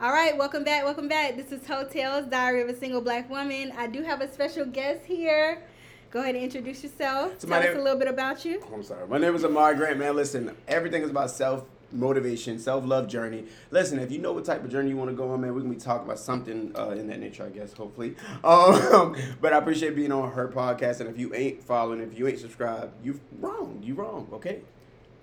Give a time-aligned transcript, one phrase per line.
[0.00, 0.84] All right, welcome back.
[0.84, 1.36] Welcome back.
[1.36, 3.72] This is Hotels Diary of a Single Black Woman.
[3.76, 5.62] I do have a special guest here.
[6.10, 7.34] Go ahead and introduce yourself.
[7.40, 8.62] So Tell us name- a little bit about you.
[8.72, 9.06] I'm sorry.
[9.08, 10.14] My name is Amar Grant, man.
[10.14, 13.46] Listen, everything is about self motivation, self love journey.
[13.70, 15.62] Listen, if you know what type of journey you want to go on, man, we
[15.62, 18.16] can be talking about something uh, in that nature, I guess, hopefully.
[18.44, 21.00] Um, but I appreciate being on her podcast.
[21.00, 23.80] And if you ain't following, if you ain't subscribed, you wrong.
[23.82, 24.60] You wrong, okay?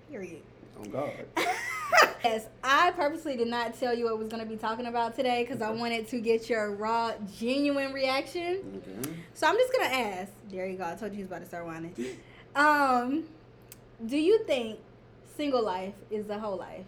[0.10, 0.42] Period.
[0.80, 1.12] Oh, God.
[2.24, 5.44] Yes, I purposely did not tell you what was going to be talking about today
[5.44, 8.82] because I wanted to get your raw, genuine reaction.
[8.88, 9.09] Okay.
[9.34, 10.32] So I'm just gonna ask.
[10.49, 10.86] There you go.
[10.86, 11.94] I told you he was about to start whining.
[12.55, 13.26] Um,
[14.05, 14.80] do you think
[15.36, 16.86] single life is the whole life?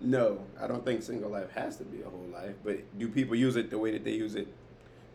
[0.00, 2.54] No, I don't think single life has to be a whole life.
[2.62, 4.46] But do people use it the way that they use it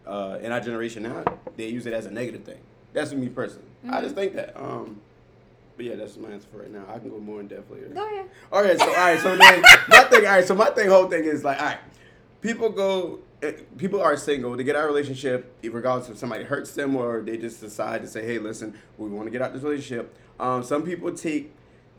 [0.06, 1.24] uh, in our generation now?
[1.56, 2.60] They use it as a negative thing.
[2.92, 3.68] That's me personally.
[3.90, 4.60] I just think that.
[4.60, 5.00] Um,
[5.76, 6.86] but yeah, that's my answer for right now.
[6.88, 7.88] I can go more in depth later.
[7.88, 8.30] Go ahead.
[8.52, 11.08] All right, so all right, so then my thing, all right, so my thing, whole
[11.08, 11.80] thing is like, all right,
[12.42, 16.44] people go, eh, people are single to get out of a relationship, regardless if somebody
[16.44, 19.50] hurts them or they just decide to say, hey, listen, we want to get out
[19.50, 20.16] of this relationship.
[20.40, 21.54] Um, some people take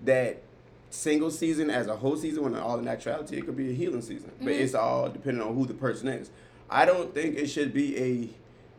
[0.05, 0.43] that
[0.91, 3.75] single season as a whole season when in all in actuality it could be a
[3.75, 6.31] healing season, but it's all depending on who the person is.
[6.71, 8.31] I don't think it should be a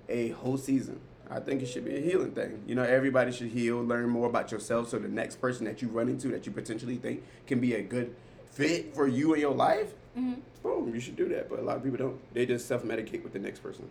[0.09, 0.99] a whole season.
[1.29, 2.63] I think it should be a healing thing.
[2.67, 5.89] You know, everybody should heal, learn more about yourself, so the next person that you
[5.89, 8.15] run into that you potentially think can be a good
[8.51, 11.49] fit for you in your life, boom, you should do that.
[11.49, 12.33] But a lot of people don't.
[12.33, 13.89] They just self medicate with the next person.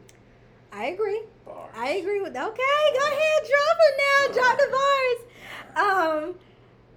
[0.72, 1.22] I agree.
[1.44, 1.70] Bars.
[1.76, 2.36] I agree with.
[2.36, 4.34] Okay, go ahead, drop it now.
[4.34, 6.28] Drop the bars.
[6.28, 6.34] Um,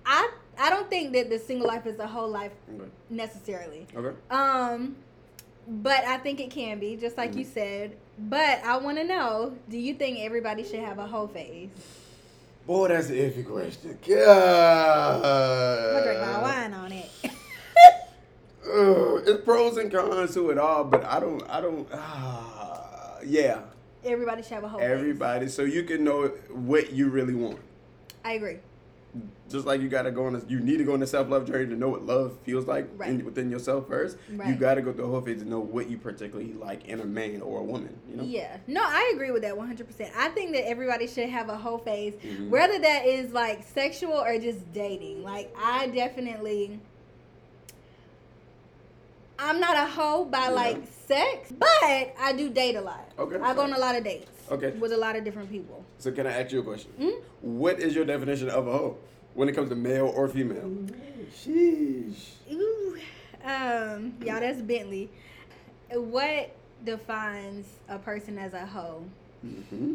[0.05, 2.89] I I don't think that the single life is a whole life Okay.
[3.09, 3.87] necessarily.
[3.95, 4.15] Okay.
[4.31, 4.95] Um,
[5.69, 7.95] but I think it can be, just like you said.
[8.17, 11.69] But I want to know: Do you think everybody should have a whole phase?
[12.65, 13.97] Boy, that's an iffy question.
[14.03, 17.09] I'm gonna drink my wine on it.
[18.71, 21.41] Ugh, it's pros and cons to it all, but I don't.
[21.49, 21.87] I don't.
[21.93, 23.61] ah, yeah,
[24.03, 24.81] everybody should have a whole.
[24.81, 27.59] everybody, so you can know what you really want.
[28.25, 28.57] I agree.
[29.49, 31.47] Just like you gotta go on, a, you need to go on the self love
[31.47, 33.09] journey to know what love feels like Right.
[33.09, 34.15] in, within yourself first.
[34.29, 37.05] You gotta go through a whole phase to know what you particularly like in a
[37.05, 37.97] man or a woman.
[38.11, 38.23] You know.
[38.23, 38.57] Yeah.
[38.67, 40.11] No, I agree with that 100%.
[40.15, 42.49] I think that everybody should have a whole phase, Mhm.
[42.49, 45.23] whether that is like sexual or just dating.
[45.23, 46.79] Like, I definitely.
[49.39, 50.49] I'm not a hoe by Yeah.
[50.49, 50.77] like
[51.07, 51.67] sex, but
[52.19, 53.09] I do date a lot.
[53.17, 53.37] Okay.
[53.37, 54.29] I go on a lot of dates.
[54.51, 54.71] Okay.
[54.71, 55.85] With a lot of different people.
[55.99, 56.91] So can I ask you a question?
[56.99, 57.21] Mhm.
[57.41, 58.97] What is your definition of a hoe
[59.33, 60.69] when it comes to male or female?
[61.35, 62.31] Sheesh.
[62.51, 62.97] Ooh.
[63.43, 65.09] Um, y'all, that's Bentley.
[65.91, 69.03] What defines a person as a hoe?
[69.41, 69.93] hmm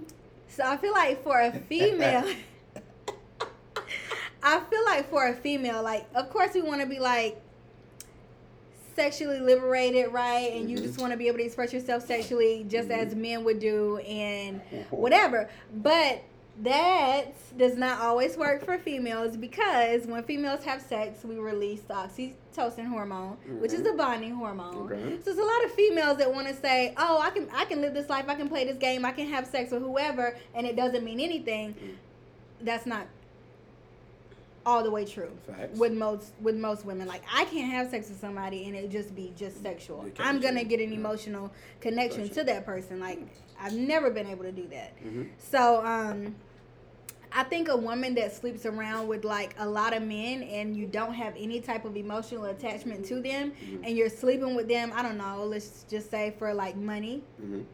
[0.49, 2.25] So I feel like for a female,
[4.43, 7.41] I feel like for a female, like of course we want to be like
[8.95, 10.53] sexually liberated, right?
[10.53, 11.03] And you just mm-hmm.
[11.03, 13.23] want to be able to express yourself sexually just as mm-hmm.
[13.23, 14.97] men would do and mm-hmm.
[14.97, 15.49] whatever.
[15.75, 16.23] But
[16.63, 21.95] that does not always work for females because when females have sex, we release the
[21.95, 24.93] oxytocin hormone, which is the bonding hormone.
[24.93, 25.17] Okay.
[25.19, 27.81] So there's a lot of females that want to say, "Oh, I can I can
[27.81, 30.67] live this life, I can play this game, I can have sex with whoever," and
[30.67, 31.75] it doesn't mean anything.
[32.61, 33.09] That's not
[34.67, 35.79] all the way true Facts.
[35.79, 37.07] with most with most women.
[37.07, 40.05] Like I can't have sex with somebody and it just be just sexual.
[40.19, 43.01] I'm gonna get an emotional connection to that person.
[43.01, 43.21] Like
[43.61, 44.97] I've never been able to do that.
[45.05, 45.29] Mhm.
[45.39, 46.35] So um
[47.37, 50.87] I think a woman that sleeps around with like a lot of men and you
[50.87, 53.81] don't have any type of emotional attachment to them Mhm.
[53.85, 57.65] and you're sleeping with them, I don't know, let's just say for like money, Mhm.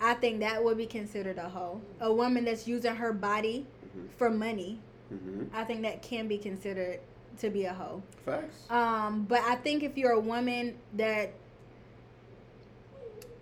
[0.00, 1.80] I think that would be considered a hoe.
[2.00, 3.66] A woman that's using her body
[3.96, 4.08] Mhm.
[4.16, 4.80] for money,
[5.12, 5.48] Mhm.
[5.52, 7.00] I think that can be considered
[7.40, 8.02] to be a hoe.
[8.24, 8.70] Facts.
[8.70, 11.32] Um, but I think if you're a woman that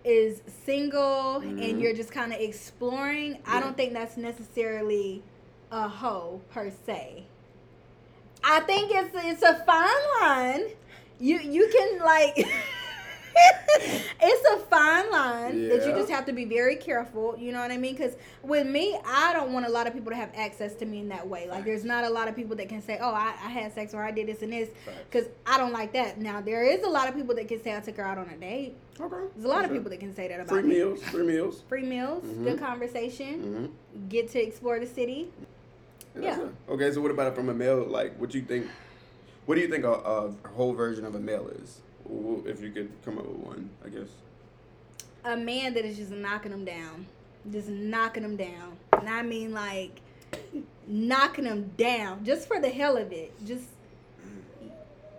[0.03, 1.63] is single Mhm.
[1.69, 5.23] and you're just kind of exploring, I don't think that's necessarily
[5.71, 7.23] a hoe per se.
[8.43, 10.63] I think it's it's a fine line.
[11.19, 12.35] You you can like
[15.33, 17.35] line that you just have to be very careful.
[17.37, 17.93] You know what I mean?
[17.95, 20.99] Because with me, I don't want a lot of people to have access to me
[20.99, 21.47] in that way.
[21.49, 23.93] Like, there's not a lot of people that can say, "Oh, I, I had sex
[23.93, 24.69] or I did this and this,"
[25.09, 26.19] because I don't like that.
[26.19, 28.29] Now, there is a lot of people that can say I took her out on
[28.29, 28.75] a date.
[28.99, 29.15] Okay.
[29.35, 30.75] There's a lot of people that can say that about Free me.
[30.75, 31.03] meals.
[31.03, 31.63] Free meals.
[31.67, 32.43] Free meals, Mhm.
[32.43, 33.33] good conversation,
[33.93, 34.07] Mm-hmm.
[34.09, 35.31] get to explore the city.
[36.19, 36.39] Yeah.
[36.69, 37.83] Okay, so what about it from a male?
[37.83, 38.67] Like, what do you think?
[39.47, 41.81] What do you think a, a whole version of a male is?
[42.45, 44.09] If you could come up with one, I guess.
[45.25, 47.05] A man that is just knocking them down,
[47.51, 50.01] just knocking them down, and I mean like
[50.85, 53.31] knocking them down just for the hell of it.
[53.45, 53.63] Just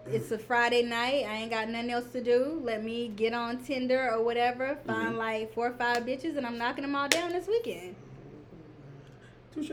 [0.07, 1.25] it's a Friday night.
[1.27, 2.61] I ain't got nothing else to do.
[2.63, 4.77] Let me get on Tinder or whatever.
[4.87, 5.19] Find Mhm.
[5.19, 7.95] like four or five bitches, and I'm knocking them all down this weekend.
[9.55, 9.71] Touche.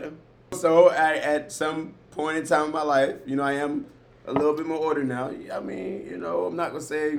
[0.53, 3.85] So at, at some point in time in my life, you know, I am
[4.25, 5.31] a little bit more ordered now.
[5.53, 7.17] I mean, you know, I'm not gonna say.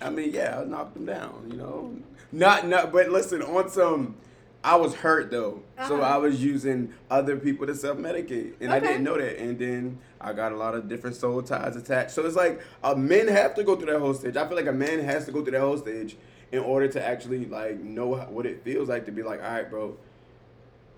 [0.00, 1.48] I mean, yeah, I knocked them down.
[1.50, 1.96] You know,
[2.32, 2.92] not not.
[2.92, 4.16] But listen, on some,
[4.64, 6.02] I was hurt though, so Uh-huh.
[6.02, 9.38] I was using other people to self medicate, and I didn't know that.
[9.38, 12.12] And then I got a lot of different soul ties attached.
[12.12, 14.36] So it's like a men have to go through that whole stage.
[14.36, 16.16] I feel like a man has to go through that whole stage
[16.52, 19.68] in order to actually like know what it feels like to be like, all right,
[19.70, 19.96] bro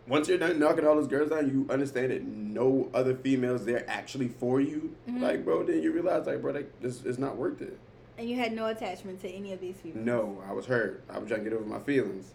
[0.08, 3.84] once you're done knocking all those girls down, you understand that no other females there
[3.88, 4.93] actually for you.
[5.08, 5.20] Mhm.
[5.20, 7.78] Like, bro, then you realize, like, bro, like, this is not worth it.
[8.19, 10.00] And you had no attachment to any of these people.
[10.00, 11.03] No, I was hurt.
[11.11, 12.32] I was trying to get over my feelings.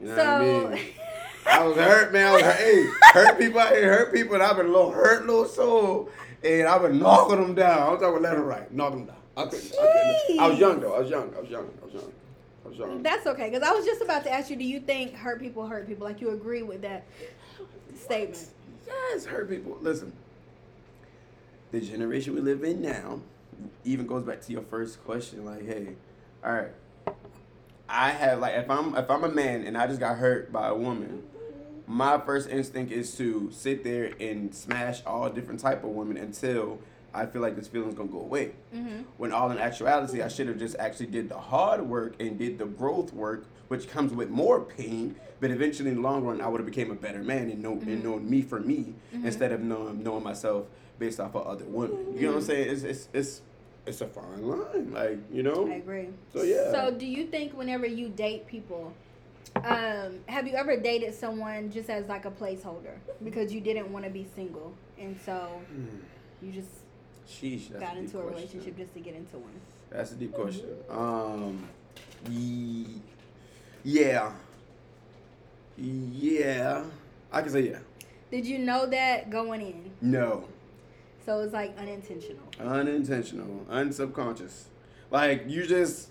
[0.00, 0.24] You know so.
[0.24, 0.84] what I mean?
[1.46, 2.26] I was hurt, man.
[2.26, 2.56] I was hurt.
[2.56, 6.08] Hey, hurt people out here, hurt people, and I've been a little hurt, little soul,
[6.44, 7.92] and I've been knocking them down.
[7.94, 9.16] I'm talking left and right, knock them down.
[9.36, 9.72] I couldn't.
[9.80, 10.40] I, couldn't.
[10.40, 10.94] I was young though.
[10.94, 11.34] I was young.
[11.36, 11.70] I was young.
[11.80, 12.12] I was young.
[12.64, 13.02] I was young.
[13.02, 15.66] That's okay, because I was just about to ask you, do you think hurt people
[15.66, 16.06] hurt people?
[16.06, 17.04] Like you agree with that
[17.96, 18.46] statement?
[18.86, 19.78] Yes, hurt people.
[19.80, 20.12] Listen,
[21.70, 23.20] the generation we live in now
[23.84, 25.44] even goes back to your first question.
[25.44, 25.94] Like, hey,
[26.44, 26.72] all right,
[27.88, 30.68] I have like if I'm if I'm a man and I just got hurt by
[30.68, 31.22] a woman,
[31.86, 36.78] my first instinct is to sit there and smash all different type of women until
[37.14, 38.52] I feel like this feeling's gonna go away.
[38.74, 39.02] Mm-hmm.
[39.18, 42.58] When all in actuality, I should have just actually did the hard work and did
[42.58, 45.16] the growth work, which comes with more pain.
[45.40, 47.72] But eventually, in the long run, I would have became a better man and know
[47.72, 48.02] and mm-hmm.
[48.02, 49.26] known me for me mm-hmm.
[49.26, 50.66] instead of knowing knowing myself
[50.98, 52.14] based off of other women.
[52.14, 52.46] You know what I'm mm-hmm.
[52.46, 52.70] saying?
[52.70, 53.42] It's it's it's
[53.86, 55.68] it's a fine line, like you know.
[55.68, 56.08] I agree.
[56.32, 56.70] So, yeah.
[56.70, 58.92] So do you think whenever you date people,
[59.56, 64.04] um, have you ever dated someone just as like a placeholder because you didn't want
[64.04, 65.60] to be single and so
[66.40, 66.68] you just
[67.28, 68.36] Sheesh, got a into a question.
[68.36, 69.52] relationship just to get into one?
[69.90, 70.70] That's a deep question.
[70.88, 71.68] Um,
[73.84, 74.32] yeah,
[75.76, 76.84] yeah,
[77.32, 77.78] I can say yeah.
[78.30, 79.90] Did you know that going in?
[80.00, 80.44] No,
[81.24, 82.42] So it's like unintentional.
[82.60, 84.64] unintentional, unsubconscious.
[85.10, 86.08] Like you just,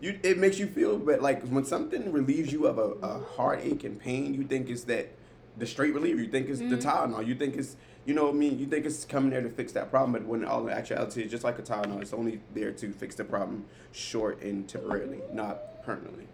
[0.00, 3.84] you it makes you feel, but like when something relieves you of a, a heartache
[3.84, 5.10] and pain, you think it's that
[5.56, 6.20] the straight reliever.
[6.20, 6.88] You think it's the mm-hmm.
[6.88, 7.26] Tylenol.
[7.26, 8.58] You think it's you know what I mean.
[8.58, 11.30] You think it's coming there to fix that problem, but when all in actuality, it's
[11.30, 12.00] just like a Tylenol.
[12.00, 16.26] It's only there to fix the problem short and temporarily, not permanently.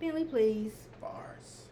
[0.00, 0.72] Bentley, please.
[1.00, 1.66] Bars,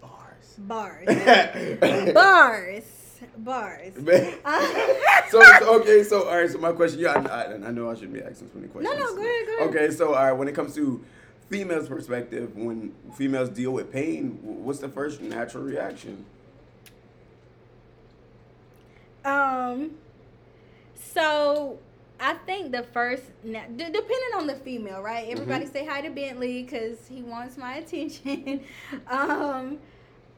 [0.00, 0.56] bars.
[0.58, 1.06] Bars.
[2.14, 2.97] Bars.
[3.38, 3.94] Bars.
[5.30, 6.50] so, so okay, so all right.
[6.50, 8.98] So my question, yeah, I, I, I know I shouldn't be asking so many questions.
[8.98, 9.68] no, no, go ahead, go ahead.
[9.68, 11.04] Okay, so all right, when it comes to
[11.48, 16.24] females' perspective, when females deal with pain, what's the first natural reaction?
[19.24, 19.92] Um.
[21.14, 21.78] So
[22.20, 25.28] I think the first, na- d- depending on the female, right?
[25.28, 28.60] Everybody say hi to Bentley because he wants my attention.
[29.08, 29.78] um,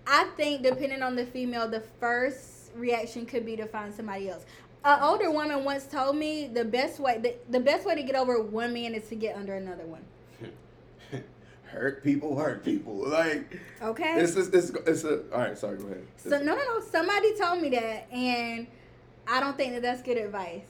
[0.06, 4.44] I think depending on the female, the first reaction could be to find somebody else.
[4.84, 8.14] An older woman once told me the best way the, the best way to get
[8.17, 10.02] over one man is to get under another one.
[11.64, 12.94] hurt people, hurt people.
[13.08, 14.14] Like Okay.
[14.20, 15.22] it's just, it's it's a.
[15.32, 16.06] All right, sorry, go ahead.
[16.17, 16.81] So no, no, no.
[16.81, 18.67] Somebody told me that, and
[19.28, 20.62] I don't think that that's good advice.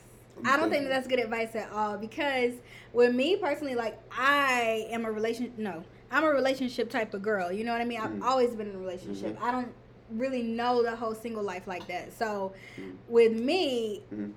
[0.45, 2.55] I don't think that that's good advice at all because
[2.95, 5.53] with me personally, like I am a relation.
[5.59, 7.53] No, I'm a relationship type of girl.
[7.53, 8.01] You know what I mean?
[8.01, 8.23] I've Mhm.
[8.23, 9.39] always been in a relationship.
[9.39, 9.43] Mhm.
[9.43, 9.69] I don't
[10.13, 12.13] really know the whole single life like that.
[12.19, 12.93] So Mhm.
[13.09, 14.33] with me, Mhm.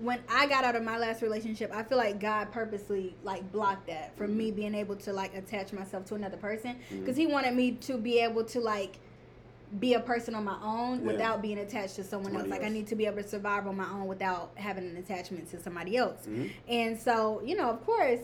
[0.00, 3.86] when I got out of my last relationship, I feel like God purposely like blocked
[3.88, 7.54] that from me being able to like attach myself to another person because He wanted
[7.54, 8.96] me to be able to like
[9.78, 11.06] be a person on my own Yeah.
[11.06, 12.48] without being attached to someone else.
[12.48, 15.48] Like I need to be able to survive on my own without having an attachment
[15.50, 16.26] to somebody else.
[16.26, 16.50] Mhm.
[16.68, 18.20] And so, you know, of course,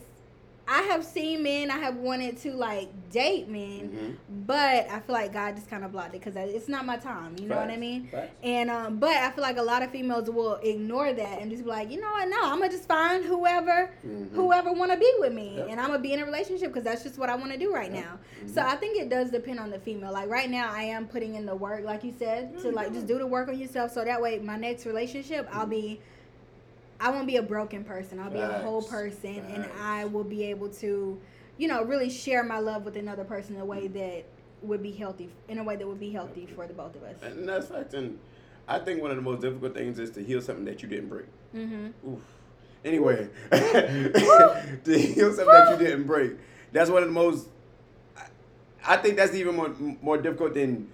[0.68, 4.46] I have seen men, I have wanted to like date men, Mhm.
[4.46, 7.36] but I feel like God just kind of blocked it because it's not my time.
[7.38, 8.08] You know what I mean?
[8.08, 8.32] facts.
[8.42, 11.62] And um, but I feel like a lot of females will ignore that and just
[11.62, 12.28] be like, you know what?
[12.28, 14.32] No, I'm gonna just find whoever, Mhm.
[14.32, 15.68] whoever want to be with me, Yep.
[15.70, 17.72] and I'm gonna be in a relationship because that's just what I want to do
[17.72, 18.04] right Yep.
[18.04, 18.18] now.
[18.44, 18.54] Mhm.
[18.54, 20.12] So I think it does depend on the female.
[20.12, 23.06] Like right now, I am putting in the work, like you said, to like just
[23.06, 26.00] do the work on yourself, so that way my next relationship, I'll be.
[27.00, 28.18] I won't be a broken person.
[28.18, 28.92] I'll be a whole Facts.
[28.92, 31.20] person, and I will be able to,
[31.58, 34.24] you know, really share my love with another person in a way that
[34.62, 37.16] would be healthy, in a way that would be healthy for the both of us.
[37.22, 37.94] And that's fact.
[37.94, 38.18] And
[38.66, 41.08] I think one of the most difficult things is to heal something that you didn't
[41.08, 41.26] break.
[41.54, 42.08] Mm-hmm.
[42.08, 42.20] Oof.
[42.84, 46.32] Anyway, to heal something that you didn't break.
[46.72, 47.48] That's one of the most.
[48.16, 48.22] I-
[48.88, 50.88] I think that's even more more difficult than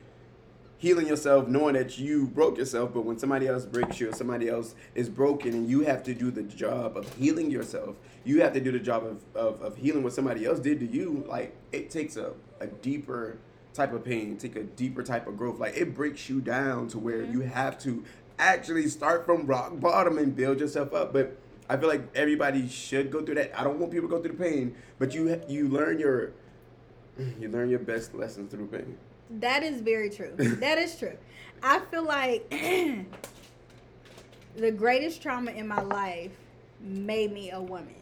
[0.82, 4.48] healing yourself, knowing that you broke yourself, but when somebody else breaks you or somebody
[4.48, 8.52] else is broken and you have to do the job of healing yourself, you have
[8.52, 11.54] to do the job of, of, of healing what somebody else did to you, like
[11.70, 13.38] it takes a, a deeper
[13.72, 15.60] type of pain, take a deeper type of growth.
[15.60, 17.32] Like it breaks you down to where mm-hmm.
[17.32, 18.02] you have to
[18.40, 21.12] actually start from rock bottom and build yourself up.
[21.12, 23.56] But I feel like everybody should go through that.
[23.56, 26.32] I don't want people to go through the pain, but you you learn your
[27.38, 28.98] you learn your best lessons through pain.
[29.30, 30.34] That is very true.
[30.36, 31.16] that is true.
[31.62, 32.48] I feel like
[34.56, 36.32] the greatest trauma in my life
[36.80, 37.94] made me a woman.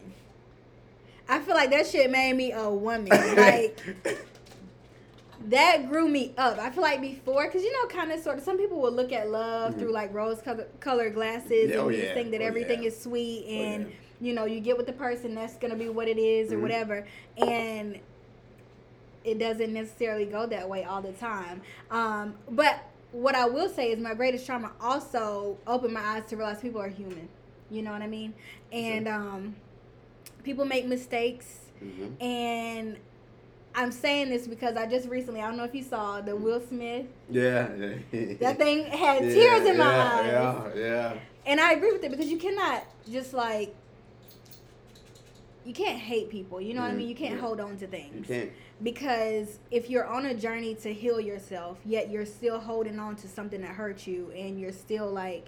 [1.29, 3.09] I feel like that shit made me a woman.
[3.37, 3.79] Like
[5.47, 6.59] that grew me up.
[6.59, 9.11] I feel like before, because you know, kind of sort of, some people will look
[9.11, 9.79] at love mm-hmm.
[9.79, 10.41] through like rose
[10.79, 12.13] colored glasses yeah, and oh, yeah.
[12.13, 12.89] think that oh, everything yeah.
[12.89, 15.89] is sweet oh, and oh, you know you get with the person that's gonna be
[15.89, 16.63] what it is or mm-hmm.
[16.63, 17.99] whatever, and
[19.23, 21.61] it doesn't necessarily go that way all the time.
[21.89, 26.37] Um, but what I will say is my greatest trauma also opened my eyes to
[26.37, 27.27] realize people are human.
[27.69, 28.33] You know what I mean?
[28.71, 29.55] And um,
[30.43, 32.21] people make mistakes, mm-hmm.
[32.21, 32.97] and
[33.73, 36.61] I'm saying this because I just recently, I don't know if you saw the Will
[36.61, 37.05] Smith.
[37.29, 37.67] Yeah.
[38.41, 40.73] that thing had yeah, tears in my yeah, eyes.
[40.75, 41.13] Yeah, yeah.
[41.45, 43.73] And I agree with it because you cannot just like,
[45.65, 46.59] you can't hate people.
[46.59, 47.07] You know mm, what I mean?
[47.07, 47.41] You can't yeah.
[47.41, 48.15] hold on to things.
[48.29, 48.51] You can't.
[48.81, 53.27] Because if you're on a journey to heal yourself, yet you're still holding on to
[53.27, 55.45] something that hurt you and you're still like,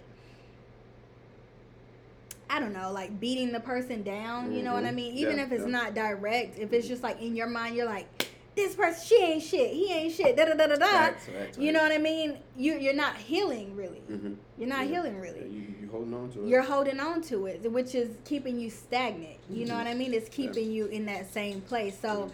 [2.49, 4.45] I don't know, like beating the person down.
[4.45, 4.55] Mm-hmm.
[4.57, 4.95] You know what I mm-hmm.
[4.97, 5.17] mean?
[5.17, 5.69] Even yeah, if it's yeah.
[5.69, 9.41] not direct, if it's just like in your mind, you're like, this person, she ain't
[9.41, 11.11] shit, he ain't shit, da da da da da.
[11.57, 12.37] You know what I mean?
[12.55, 14.03] You you're not healing really.
[14.11, 14.33] Mm-hmm.
[14.59, 15.49] You're not healing really.
[15.49, 16.47] you holding on to it.
[16.47, 19.37] You're holding on to it, which is keeping you stagnant.
[19.49, 19.69] You mm-hmm.
[19.69, 20.13] know what I mean?
[20.13, 21.97] It's keeping you in that same place.
[22.01, 22.31] So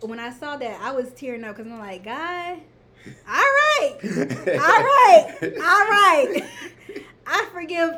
[0.00, 0.08] mm-hmm.
[0.08, 2.58] when I saw that, I was tearing up because I'm like, God.
[3.28, 6.42] All right, all right, all right.
[7.24, 7.94] I forgive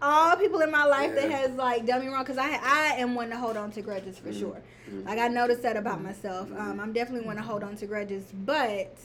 [0.00, 1.22] all people in my life yeah.
[1.22, 3.82] that has like done me wrong because I I am one to hold on to
[3.82, 4.38] grudges for mm-hmm.
[4.38, 4.62] sure.
[4.88, 5.08] Mm-hmm.
[5.08, 6.06] Like I noticed that about mm-hmm.
[6.06, 6.48] myself.
[6.52, 6.80] Um, mm-hmm.
[6.80, 8.96] I'm definitely one to hold on to grudges, but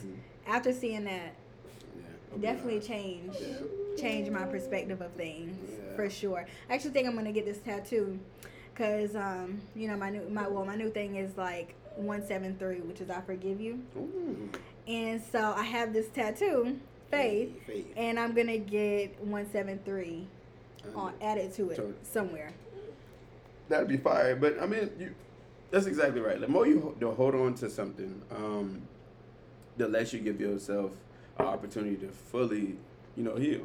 [0.45, 1.33] after seeing that,
[1.97, 2.53] yeah.
[2.53, 3.55] definitely change yeah.
[3.99, 5.57] Change my perspective of things
[5.95, 6.45] for sure.
[6.69, 8.19] I actually think I'm gonna get this tattoo
[8.73, 13.01] because um, you know my new my well my new thing is like 173, which
[13.01, 13.83] is I forgive you.
[13.97, 14.49] Ooh.
[14.87, 16.79] And so I have this tattoo,
[17.11, 20.27] faith, faith, and I'm gonna get 173
[20.95, 22.53] on added to it somewhere.
[23.67, 24.35] That'd be fire.
[24.35, 25.13] But I mean, you
[25.71, 26.39] that's exactly right.
[26.39, 28.81] The more you hold on to something, um,
[29.77, 30.91] the less you give yourself
[31.37, 32.75] an opportunity to fully,
[33.15, 33.61] you know, heal.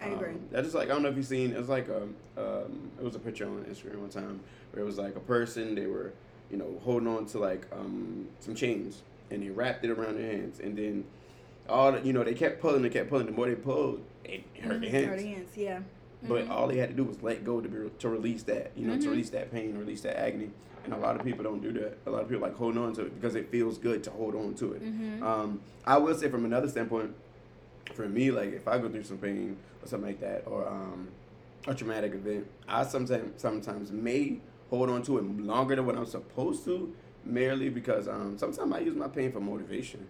[0.00, 0.30] I agree.
[0.30, 1.52] Um, that's just like I don't know if you've seen.
[1.52, 2.02] It was like a,
[2.36, 4.40] um, it was a picture on Instagram one time
[4.72, 6.12] where it was like a person they were,
[6.50, 10.30] you know, holding on to like um, some chains and they wrapped it around their
[10.30, 11.04] hands and then
[11.68, 13.26] all the, you know they kept pulling, they kept pulling.
[13.26, 14.80] The more they pulled, it hurt mm-hmm.
[14.80, 15.06] their hands.
[15.06, 15.80] Hurt their hands, yeah.
[16.22, 16.52] But mm-hmm.
[16.52, 18.94] all they had to do was let go to be, to release that, you know,
[18.94, 19.02] mm-hmm.
[19.02, 20.50] to release that pain, release that agony.
[20.84, 21.98] And a lot of people don't do that.
[22.06, 24.34] A lot of people like hold on to it because it feels good to hold
[24.34, 24.82] on to it.
[24.82, 25.22] Mm-hmm.
[25.22, 27.14] Um, I will say from another standpoint,
[27.94, 31.08] for me, like if I go through some pain or something like that, or um,
[31.66, 34.40] a traumatic event, I sometimes sometimes may
[34.70, 38.80] hold on to it longer than what I'm supposed to, merely because um, sometimes I
[38.80, 40.06] use my pain for motivation.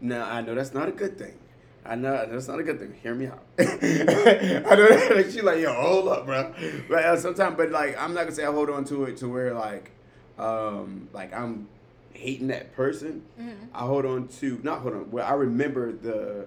[0.00, 1.38] Now I know that's not a good thing.
[1.86, 2.94] I know that's not a good thing.
[3.02, 3.42] Hear me out.
[3.58, 6.54] I know that she like, yo, hold up, bro.
[6.88, 9.28] But uh, sometimes, but like, I'm not gonna say I hold on to it to
[9.28, 9.90] where like,
[10.38, 11.68] um, like I'm
[12.14, 13.22] hating that person.
[13.38, 13.66] Mm-hmm.
[13.74, 15.10] I hold on to not hold on.
[15.10, 16.46] Where I remember the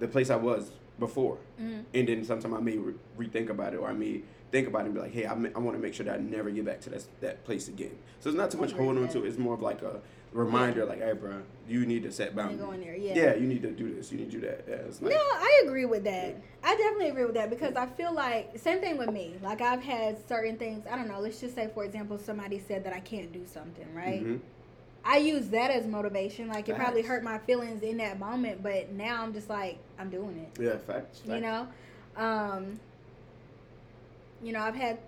[0.00, 1.80] the place I was before, mm-hmm.
[1.94, 4.86] and then sometimes I may re- rethink about it, or I may think about it
[4.86, 6.80] and be like, hey, I, I want to make sure that I never get back
[6.82, 7.96] to that that place again.
[8.18, 9.28] So it's not too much holding on to it.
[9.28, 10.00] It's more of like a
[10.32, 12.60] reminder, like, hey, bro, you need to set boundaries.
[12.60, 13.14] Go in there, yeah.
[13.14, 14.12] Yeah, you need to do this.
[14.12, 14.64] You need to do that.
[14.68, 16.36] Yeah, like, no, I agree with that.
[16.62, 19.36] I definitely agree with that because I feel like same thing with me.
[19.42, 20.86] Like I've had certain things.
[20.90, 21.20] I don't know.
[21.20, 24.22] Let's just say, for example, somebody said that I can't do something, right?
[24.22, 24.36] Mm-hmm.
[25.04, 26.48] I use that as motivation.
[26.48, 26.84] Like it facts.
[26.84, 30.62] probably hurt my feelings in that moment, but now I'm just like I'm doing it.
[30.62, 31.18] Yeah, facts.
[31.18, 31.22] facts.
[31.26, 31.68] You know,
[32.16, 32.78] um,
[34.42, 34.98] you know, I've had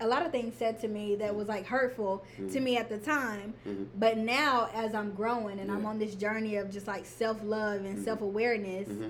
[0.00, 2.50] a lot of things said to me that was like hurtful mm-hmm.
[2.50, 3.54] to me at the time.
[3.66, 3.84] Mm-hmm.
[3.98, 5.74] But now, as I'm growing and yeah.
[5.74, 8.04] I'm on this journey of just like self love and mm-hmm.
[8.04, 9.08] self awareness, mm-hmm.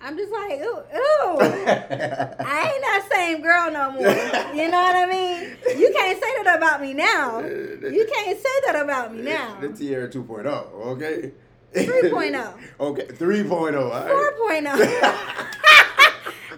[0.00, 4.06] I'm just like, ooh, ooh, I ain't that same girl no more.
[4.54, 5.56] You know what I mean?
[5.78, 7.40] You can't say that about me now.
[7.40, 9.58] You can't say that about me now.
[9.60, 11.32] The Tierra 2.0, okay?
[11.74, 12.58] 3.0.
[12.80, 13.82] okay, 3.0.
[13.82, 14.64] All right.
[14.64, 15.34] 4.0.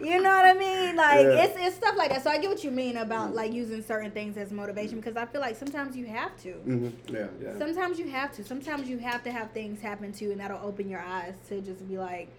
[0.03, 0.97] You know what I mean?
[0.97, 1.45] Like Yeah.
[1.45, 2.23] it's it's stuff like that.
[2.25, 5.27] So I get what you mean about like using certain things as motivation because I
[5.27, 6.53] feel like sometimes you have to.
[6.53, 7.59] hmm Yeah, yeah.
[7.59, 8.45] Sometimes you have to.
[8.45, 11.61] Sometimes you have to have things happen to you, and that'll open your eyes to
[11.61, 12.31] just be like,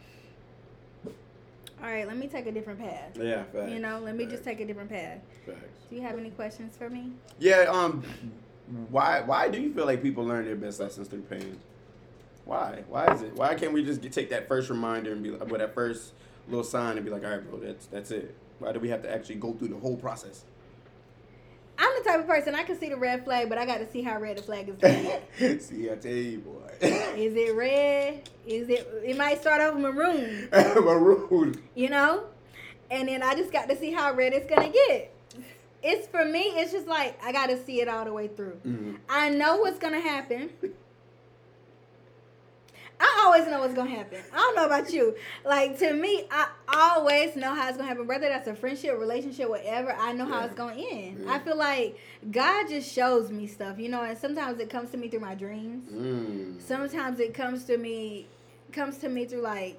[1.82, 3.18] all right, let me take a different path.
[3.18, 3.72] yeah, facts.
[3.72, 5.20] You know, let me just take a different path.
[5.46, 5.58] Facts.
[5.90, 7.12] Do you have any questions for me?
[7.40, 7.66] Yeah.
[7.70, 8.04] Um.
[8.90, 9.22] Why?
[9.22, 11.60] Why do you feel like people learn their best lessons through pain?
[12.46, 12.84] Why?
[12.88, 13.36] Why is it?
[13.36, 16.14] Why can't we just get, take that first reminder and be like, with that first
[16.48, 18.36] little sign and be like, all right, bro, that's that's it.
[18.60, 20.44] Why do we have to actually go through the whole process?
[22.02, 23.92] I'm the type of person I can see the red flag, but I got to
[23.92, 24.74] see how red the flag
[25.40, 25.66] is.
[25.68, 26.70] See, I tell you, boy.
[26.82, 28.30] is it red?
[28.46, 28.88] Is it?
[29.06, 30.50] It might start off maroon.
[30.52, 31.62] Maroon.
[31.76, 32.24] you know?
[32.90, 35.14] And then I just got to see how red it's gonna get.
[35.84, 38.60] It's for me, it's just like I gotta see it all the way through.
[38.66, 38.98] Mhm.
[39.10, 40.50] I know what's gonna happen.
[43.02, 44.20] I always know what's gonna happen.
[44.32, 45.16] I don't know about you.
[45.44, 48.06] Like to me, I always know how it's gonna happen.
[48.08, 51.24] Whether that's a friendship, relationship, whatever, I know how it's gonna end.
[51.26, 51.34] Yeah.
[51.34, 51.98] I feel like
[52.30, 55.36] God just shows me stuff, you know, and sometimes it comes to me through my
[55.36, 56.62] dreams Mm.
[56.62, 58.28] sometimes it comes to me
[58.72, 59.78] comes to me through like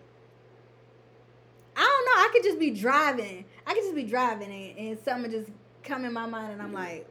[1.77, 3.45] I don't know, I could just be driving.
[3.67, 5.51] I could just be driving and, and something just
[5.85, 7.07] come in my mind and I'm like,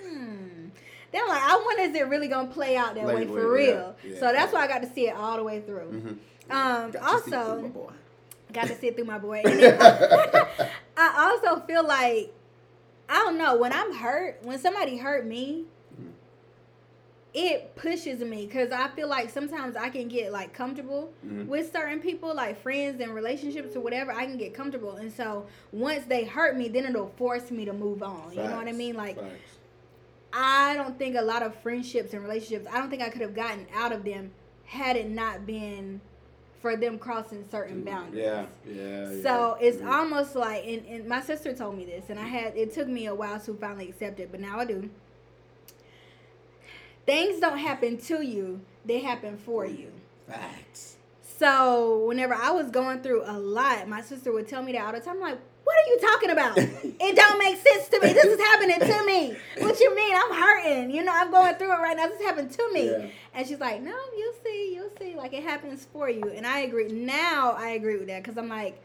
[0.00, 0.68] hmm.
[1.14, 3.70] Then I'm like, I wonder is it really gonna play out that way for yeah,
[3.72, 3.96] real?
[4.04, 4.18] yeah.
[4.18, 6.18] so that's why I got to see it all the way through.
[6.50, 6.52] Mhm.
[6.52, 6.98] Um Got to
[7.30, 7.92] see also through my boy.
[8.52, 9.42] got to see it through my boy.
[9.46, 9.78] And then
[10.96, 12.32] I also feel like
[13.08, 15.66] I don't know when I'm hurt, when somebody hurt me,
[17.32, 21.46] it pushes me because I feel like sometimes I can get like comfortable Mhm.
[21.46, 24.12] with certain people, like friends and relationships or whatever.
[24.12, 27.72] I can get comfortable, and so once they hurt me, then it'll force me to
[27.72, 28.30] move on.
[28.32, 28.76] You know what I Facts.
[28.76, 28.94] mean?
[28.96, 29.53] Like Facts.
[30.36, 32.66] I don't think a lot of friendships and relationships.
[32.70, 34.32] I don't think I could have gotten out of them
[34.66, 36.00] had it not been
[36.60, 38.24] for them crossing certain boundaries.
[38.24, 39.04] Yeah, yeah.
[39.22, 39.68] So yeah.
[39.68, 39.86] it's Mhm.
[39.92, 43.06] almost like, and, and my sister told me this, and I had it took me
[43.06, 44.90] a while to finally accept it, but now I do.
[47.06, 49.92] Things don't happen to you; they happen for you.
[50.26, 50.96] Facts.
[51.38, 54.92] So whenever I was going through a lot, my sister would tell me that all
[54.92, 55.16] the time.
[55.16, 56.56] I'm like, "What are you talking about?
[56.58, 58.12] it don't make sense to me.
[58.12, 59.36] This is happening to me.
[59.58, 60.14] What you mean?
[60.14, 60.90] I'm hurting.
[60.90, 62.08] You know, I'm going through it right now.
[62.08, 63.06] This happened to me." Yeah.
[63.34, 65.14] And she's like, "No, you'll see, you'll see.
[65.16, 66.88] Like it happens for you." And I agree.
[66.88, 68.80] Now I agree with that because I'm like,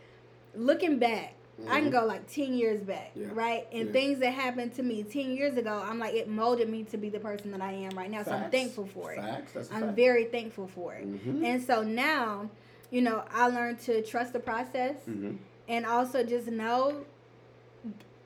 [0.55, 1.33] looking back,
[1.67, 1.91] I can Mhm.
[1.91, 3.27] go like ten years back, Yeah.
[3.33, 3.67] right?
[3.73, 3.91] And Yeah.
[3.91, 7.09] things that happened to me ten years ago, I'm like, it molded me to be
[7.09, 8.23] the person that I am right now.
[8.23, 9.17] So I'm thankful for it.
[9.19, 9.69] Facts.
[9.71, 9.95] I'm fact.
[9.95, 11.05] very thankful for it.
[11.05, 11.43] Mhm.
[11.45, 12.49] And so now,
[12.89, 15.37] you know, I learned to trust the process Mhm.
[15.69, 17.05] And also just know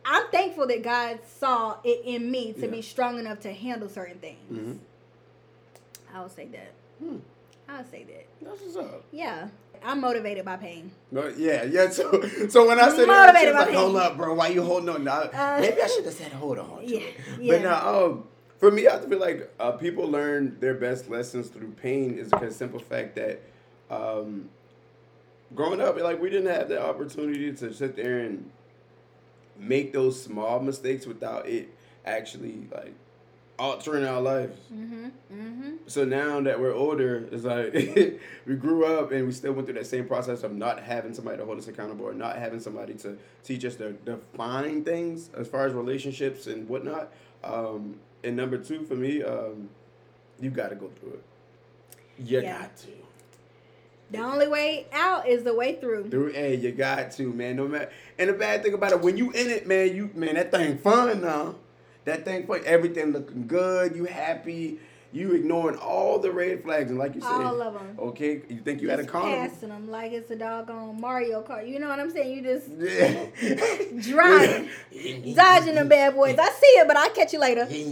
[0.06, 2.67] I'm thankful that God saw it in me to Yeah.
[2.67, 4.51] be strong enough to handle certain things.
[4.51, 4.77] Mhm.
[6.13, 6.71] I would say that.
[6.99, 7.17] Hmm.
[7.69, 8.25] I would say that.
[8.41, 9.03] That's what's up.
[9.12, 9.47] Yeah.
[9.86, 10.91] I'm motivated by pain.
[11.12, 11.89] No, yeah, yeah.
[11.89, 13.77] So, so when I said that, Motivated she by like, pain.
[13.77, 14.34] "Hold up, bro.
[14.34, 16.99] Why you holding on?" Now, Uh, maybe I should have said, "Hold on." Yeah,
[17.39, 17.53] yeah.
[17.53, 18.27] But now, um,
[18.60, 22.56] for me, I feel like uh, people learn their best lessons through pain is because
[22.56, 23.41] simple fact that
[23.89, 24.49] um,
[25.55, 28.49] growing up, like we didn't have the opportunity to sit there and
[29.57, 31.69] make those small mistakes without it
[32.05, 32.93] actually like
[33.59, 34.57] altering our lives.
[34.73, 35.05] Mm-hmm.
[35.31, 35.71] Mm-hmm.
[35.87, 37.73] So now that we're older, it's like
[38.45, 41.37] we grew up and we still went through that same process of not having somebody
[41.37, 45.47] to hold us accountable or not having somebody to teach us to define things as
[45.47, 47.13] far as relationships and whatnot.
[47.43, 49.69] Um, and number two, for me, um,
[50.39, 51.23] you got to go through it.
[52.17, 52.59] You Yeah.
[52.59, 52.87] got to.
[54.11, 56.09] The only way out is the way through.
[56.09, 57.55] Through A, you got to, man.
[57.55, 57.89] No matter.
[58.19, 60.77] And the bad thing about it, when you in it, man, you man, that thing
[60.77, 61.55] fun now.
[62.05, 62.61] That thing fun.
[62.65, 63.95] Everything looking good.
[63.95, 64.79] You happy.
[65.13, 67.95] You ignoring all the red flags and like you said, All of them.
[67.99, 69.47] Okay, you think you had a Just carnival?
[69.47, 71.69] passing them like it's a doggone Mario Kart.
[71.69, 72.35] You know what I'm saying?
[72.35, 73.25] You just Yeah.
[74.01, 74.69] driving,
[75.35, 76.35] dodging them bad boys.
[76.39, 77.65] I see it, but I'll catch you later.
[77.69, 77.85] you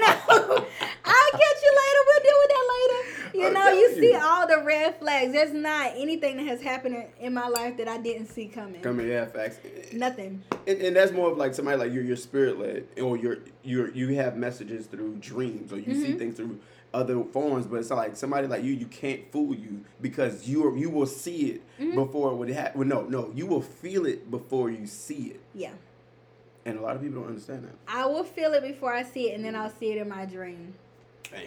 [0.00, 2.00] know, I'll catch you later.
[2.06, 3.25] We'll deal with that later.
[3.36, 5.32] You know, you telling see all the red flags.
[5.32, 8.80] There's not anything that has happened in, my life that I didn't see coming.
[8.80, 9.58] Coming, yeah, facts.
[9.92, 10.42] Nothing.
[10.66, 13.90] And, and that's more of like somebody like you're your spirit led, or you're you're
[13.90, 16.18] you have messages through dreams, or you see Mhm.
[16.18, 16.58] things through
[16.94, 17.66] other forms.
[17.66, 21.06] But it's like somebody like you, you can't fool you because you are, you will
[21.06, 21.94] see it Mhm.
[21.94, 22.80] before it would happen.
[22.80, 25.72] Well, no, no, you will feel it before you see it, Yeah.
[26.64, 27.74] and a lot of people don't understand that.
[27.86, 30.24] I will feel it before I see it, and then I'll see it in my
[30.24, 30.74] dream.
[31.30, 31.42] Damn.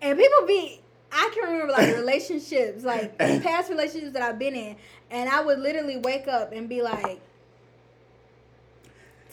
[0.00, 0.80] And people be,
[1.12, 4.76] I can remember like relationships, like past relationships that I've been in,
[5.10, 7.20] and I would literally wake up and be like,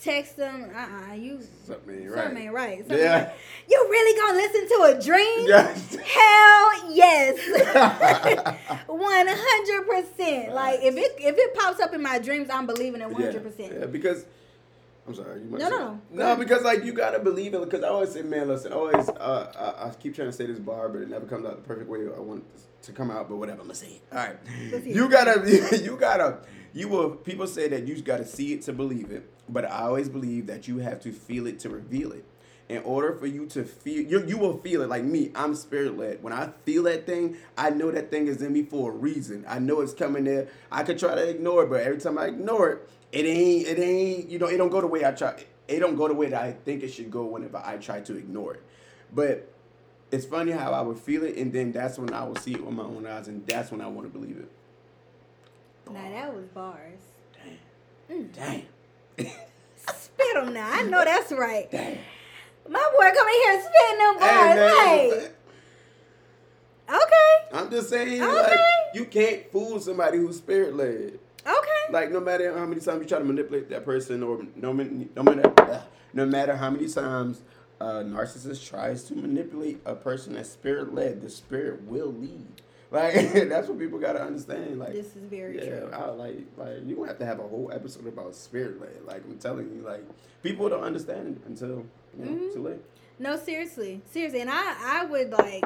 [0.00, 0.70] text them.
[0.74, 2.24] Uh uh you Something ain't right.
[2.24, 2.78] something ain't right.
[2.80, 3.32] Something Yeah.
[3.68, 5.48] You really gonna listen to a dream?
[5.48, 5.96] Yes.
[5.96, 8.58] Hell yes.
[8.86, 10.52] One hundred percent.
[10.54, 13.42] Like if it if it pops up in my dreams, I'm believing it one hundred
[13.42, 13.72] percent.
[13.78, 14.26] Yeah, because
[15.06, 15.40] I'm sorry.
[15.42, 16.28] You might No, say- no, no.
[16.28, 16.36] No.
[16.36, 17.60] Because like you gotta believe it.
[17.60, 18.72] Because I always say, man, listen.
[18.72, 21.56] Always, uh, I, I keep trying to say this bar, but it never comes out
[21.56, 22.44] the perfect way I want
[22.82, 23.28] to come out.
[23.28, 24.02] But whatever, I'm gonna say it.
[24.12, 24.36] All right.
[24.86, 26.38] You gotta, you gotta,
[26.72, 27.10] you will.
[27.10, 30.68] People say that you gotta see it to believe it, but I always believe that
[30.68, 32.24] you have to feel it to reveal it.
[32.66, 34.88] In order for you to feel, you, you will feel it.
[34.88, 36.22] Like me, I'm spirit led.
[36.22, 39.44] When I feel that thing, I know that thing is in me for a reason.
[39.46, 40.48] I know it's coming there.
[40.72, 43.78] I could try to ignore it, but every time I ignore it, it ain't, it
[43.78, 45.42] ain't, you know, it don't go the way I try.
[45.68, 48.16] It don't go the way that I think it should go whenever I try to
[48.16, 48.62] ignore it.
[49.14, 49.50] But
[50.10, 52.64] it's funny how I would feel it, and then that's when I will see it
[52.64, 54.50] with my own eyes, and that's when I want to believe it.
[55.92, 56.98] Now that was bars.
[58.08, 58.24] Damn.
[58.24, 58.32] Mm.
[58.34, 58.62] Damn.
[59.86, 60.68] Spit them now.
[60.70, 61.70] I know that's right.
[61.70, 61.98] Damn.
[62.68, 64.58] My boy coming here spitting them bars.
[64.58, 65.28] Hey,
[66.88, 68.32] okay, I'm just saying, Okay.
[68.32, 68.58] like,
[68.94, 71.18] you can't fool somebody who's spirit led.
[71.46, 71.92] Okay.
[71.92, 75.22] Like, no matter how many times you try to manipulate that person, or no, no
[75.22, 77.42] matter, uh, no matter how many times
[77.80, 82.46] a narcissist tries to manipulate a person that's spirit led, the spirit will lead.
[82.90, 83.14] Like,
[83.48, 84.78] that's what people gotta understand.
[84.78, 85.90] Like, This is very yeah, true.
[85.92, 89.04] I like, like you don't have to have a whole episode about spirit led.
[89.04, 90.04] Like, I'm telling you, like,
[90.42, 91.84] people don't understand until
[92.18, 92.52] you know Mhm.
[92.54, 92.80] too late.
[93.18, 95.64] No, seriously, seriously, and I, I would like,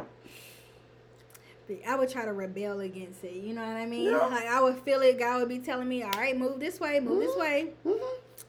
[1.87, 3.35] I would try to rebel against it.
[3.35, 4.11] You know what I mean?
[4.11, 4.27] Yeah.
[4.27, 5.19] Like I would feel it.
[5.19, 7.39] God would be telling me, "All right, move this way, move this Mhm.
[7.41, 8.01] way, Mhm.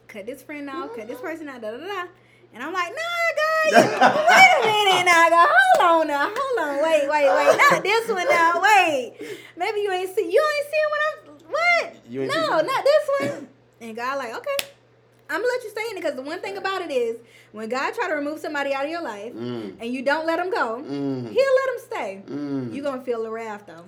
[0.07, 1.21] cut this friend off, cut this Mhm.
[1.21, 2.03] person out, da da da."
[2.53, 3.71] And I'm like, "Nah, God,
[4.29, 8.09] wait a minute, now, God, hold on, now, hold on, wait, wait, wait, not this
[8.09, 9.13] one, now, wait.
[9.55, 11.95] Maybe you ain't see, you ain't seeing what I'm, what?
[12.27, 13.47] No, not this one."
[13.81, 14.65] And God, like, okay.
[15.29, 17.17] I'm gonna let you stay in it because the one thing about it is
[17.51, 19.75] when God try to remove somebody out of your life Mm.
[19.79, 21.29] and you don't let them go, Mm.
[21.31, 22.21] He'll let them stay.
[22.27, 22.73] Mm.
[22.73, 23.85] You gonna feel the wrath though.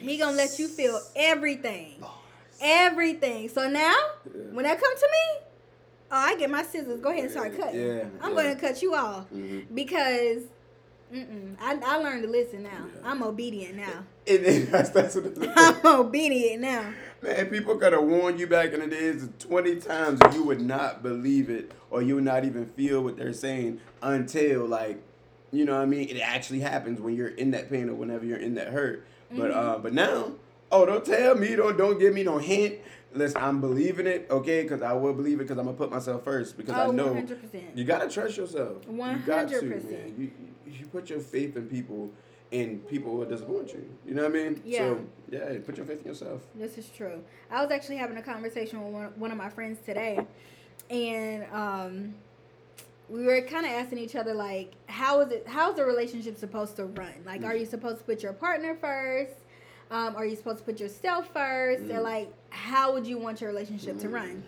[0.00, 2.12] He gonna let you feel everything, Bars.
[2.60, 3.48] everything.
[3.48, 4.40] So now, Yeah.
[4.52, 5.44] when that come to me,
[6.10, 7.00] oh, I get my scissors.
[7.00, 7.80] Go ahead and start cutting.
[7.80, 8.42] Yeah, I'm yeah.
[8.42, 9.66] gonna cut you off Mhm.
[9.74, 10.42] because
[11.60, 12.86] I, I learned to listen now.
[13.04, 14.04] I'm obedient now.
[14.26, 15.38] And then that's, that's what it.
[15.56, 16.92] I'm obedient now.
[17.22, 20.60] Man, people could have warned you back in the days 20 times and you would
[20.60, 25.00] not believe it or you would not even feel what they're saying until, like,
[25.52, 26.08] you know what I mean?
[26.08, 29.06] It actually happens when you're in that pain or whenever you're in that hurt.
[29.30, 29.56] But Mhm.
[29.56, 30.32] uh, but now,
[30.72, 32.76] oh, don't tell me, don't don't give me no hint.
[33.14, 34.62] Listen, I'm believing it, okay?
[34.62, 36.90] Because I will believe it because I'm going to put myself first because I Oh,
[36.90, 37.76] know 100%.
[37.76, 38.78] you got to trust yourself.
[38.88, 39.90] You got to, 100%.
[39.90, 40.14] man.
[40.18, 40.30] You,
[40.66, 42.10] you, you put your faith in people
[42.52, 43.84] and people will disappoint you.
[44.06, 44.62] You know what I mean?
[44.64, 44.78] Yeah.
[44.78, 46.42] So, yeah, put your faith in yourself.
[46.54, 47.22] This is true.
[47.50, 50.18] I was actually having a conversation with one, one of my friends today,
[50.90, 52.14] and um,
[53.08, 55.44] we were kind of asking each other like, how is it?
[55.48, 57.14] How's the relationship supposed to run?
[57.24, 59.32] Like, are you supposed to put your partner first?
[59.90, 61.82] Um, are you supposed to put yourself first?
[61.84, 62.02] Or Mm.
[62.02, 64.42] like, how would you want your relationship to run?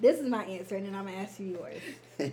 [0.00, 1.58] This is my answer, and then I'm gonna ask you
[2.18, 2.32] yours.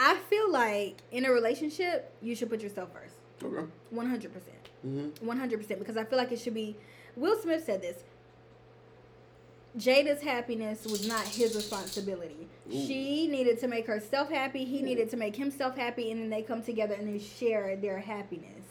[0.00, 3.66] I feel like in a relationship, you should put yourself first, okay.
[3.90, 4.70] one hundred percent.
[4.84, 5.26] Mm-hmm.
[5.26, 6.74] One hundred percent, because I feel like it should be.
[7.16, 8.02] Will Smith said this.
[9.78, 12.48] Jada's happiness was not his responsibility.
[12.68, 12.86] Ooh.
[12.86, 14.64] She needed to make herself happy.
[14.64, 17.98] He needed to make himself happy, and then they come together and they share their
[17.98, 18.64] happiness.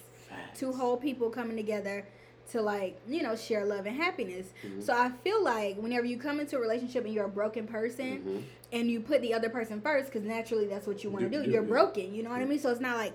[0.55, 2.05] Two whole people coming together
[2.51, 4.47] to like you know share love and happiness.
[4.65, 4.83] Mhm.
[4.83, 8.19] So I feel like whenever you come into a relationship and you're a broken person,
[8.23, 8.43] Mhm.
[8.71, 11.43] and you put the other person first because naturally that's what you want to do.
[11.43, 11.67] yeah, You're yeah.
[11.69, 12.59] broken, you know what I mean?
[12.59, 13.13] So it's not like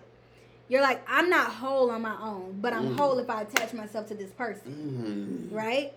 [0.68, 2.96] you're like I'm not whole on my own, but I'm Mhm.
[2.96, 5.54] whole if I attach myself to this person, Mhm.
[5.56, 5.92] right?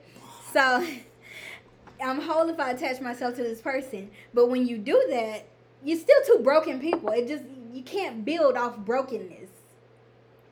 [0.54, 0.86] So
[2.02, 5.46] I'm whole if I attach myself to this person, but when you do that,
[5.84, 7.10] you're still two broken people.
[7.10, 9.50] It just you can't build off brokenness.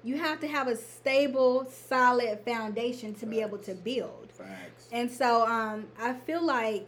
[0.05, 4.31] You have to have a stable, solid foundation to be able to build.
[4.31, 4.87] Facts.
[4.91, 6.87] And so um, I feel like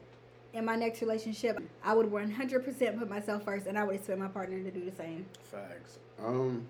[0.53, 4.27] in my next relationship, I would 100% put myself first, and I would expect my
[4.27, 5.25] partner to do the same.
[5.51, 5.97] Facts.
[6.23, 6.67] Um,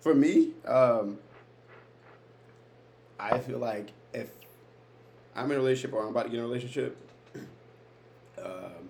[0.00, 1.18] for me, um,
[3.18, 4.30] I feel like if
[5.34, 6.96] I'm in a relationship or I'm about to get in a relationship,
[8.44, 8.88] um,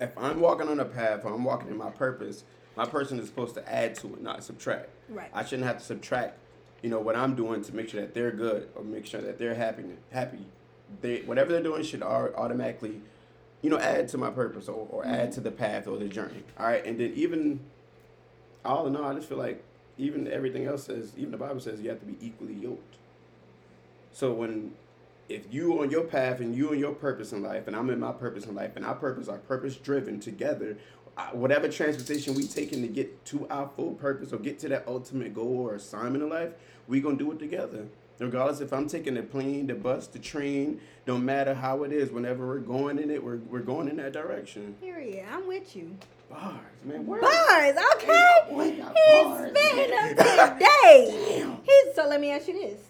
[0.00, 2.44] if I'm walking on a path or I'm walking in my purpose,
[2.76, 4.88] my person is supposed to add to it, not subtract.
[5.08, 5.30] Right.
[5.32, 6.38] I shouldn't have to subtract,
[6.82, 9.38] you know, what I'm doing to make sure that they're good or make sure that
[9.38, 9.84] they're happy.
[10.10, 10.46] Happy.
[11.00, 13.00] They whatever they're doing should automatically,
[13.62, 15.30] you know, add to my purpose or, or add mm-hmm.
[15.32, 16.42] to the path or the journey.
[16.58, 17.60] All right, and then even
[18.64, 19.62] all in all, I just feel like
[19.98, 22.96] even everything else says, even the Bible says you have to be equally yoked.
[24.12, 24.72] So when
[25.28, 28.00] if you on your path and you on your purpose in life, and I'm in
[28.00, 30.76] my purpose in life, and our purpose are purpose driven together,
[31.32, 35.34] whatever transportation we taking to get to our full purpose or get to that ultimate
[35.34, 36.52] goal or assignment in life,
[36.88, 37.86] we gonna do it together.
[38.20, 42.10] Regardless if I'm taking the plane, the bus, the train, don't matter how it is.
[42.10, 44.74] Whenever we're going in it, we're, we're going in that direction.
[44.80, 45.24] Period.
[45.32, 45.96] I'm with you.
[46.30, 47.06] Bars, man.
[47.06, 47.20] Where?
[47.20, 48.34] Bars, okay.
[48.48, 50.08] He's bars, spitting up
[50.58, 51.38] today.
[51.40, 51.56] Damn.
[51.64, 52.80] He's so let me ask you this.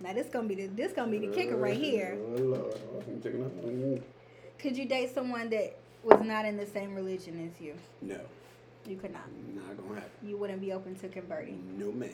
[0.00, 2.16] Now this gonna be the this gonna be the kicker right here.
[2.38, 2.74] Lord.
[3.08, 4.02] I'm taking a- Ooh.
[4.58, 7.74] Could you date someone that was not in the same religion as you?
[8.02, 8.20] No,
[8.86, 9.22] You could not.
[9.54, 10.10] not gonna happen.
[10.28, 11.62] You wouldn't be open to converting.
[11.78, 12.10] No, ma'am.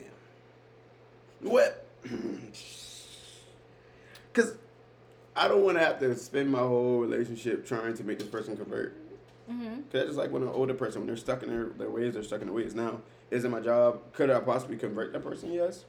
[1.41, 1.85] What?
[4.33, 4.53] Because
[5.35, 8.55] I don't want to have to spend my whole relationship trying to make this person
[8.55, 8.95] convert.
[9.49, 9.65] Mm-hmm.
[9.65, 12.13] Cause that's just like when an older person, when they're stuck in their, their ways,
[12.13, 12.75] they're stuck in their ways.
[12.75, 12.99] Now,
[13.31, 13.99] is it my job?
[14.13, 15.51] Could I possibly convert that person?
[15.51, 15.85] Yes.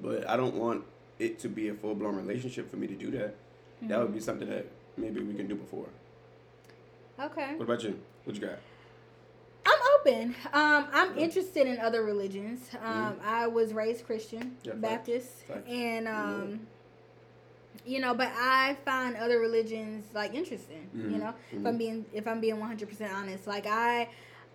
[0.00, 0.84] But I don't want
[1.18, 3.34] it to be a full blown relationship for me to do that.
[3.82, 5.88] That would be something that maybe we can do before.
[7.20, 7.54] Okay.
[7.56, 8.00] What about you?
[8.24, 8.58] What you got?
[9.66, 10.34] I'm open.
[10.52, 12.70] Um, I'm interested in other religions.
[12.82, 14.68] Um, I was raised Christian, Mm-hmm.
[14.68, 14.74] Yeah.
[14.74, 15.30] Baptist,
[15.68, 16.66] and um,
[17.84, 20.88] you know, but I find other religions like interesting.
[20.94, 21.18] You Mhm.
[21.20, 21.66] know, if.
[21.66, 24.08] I'm being if I'm being 100 percent honest, like I,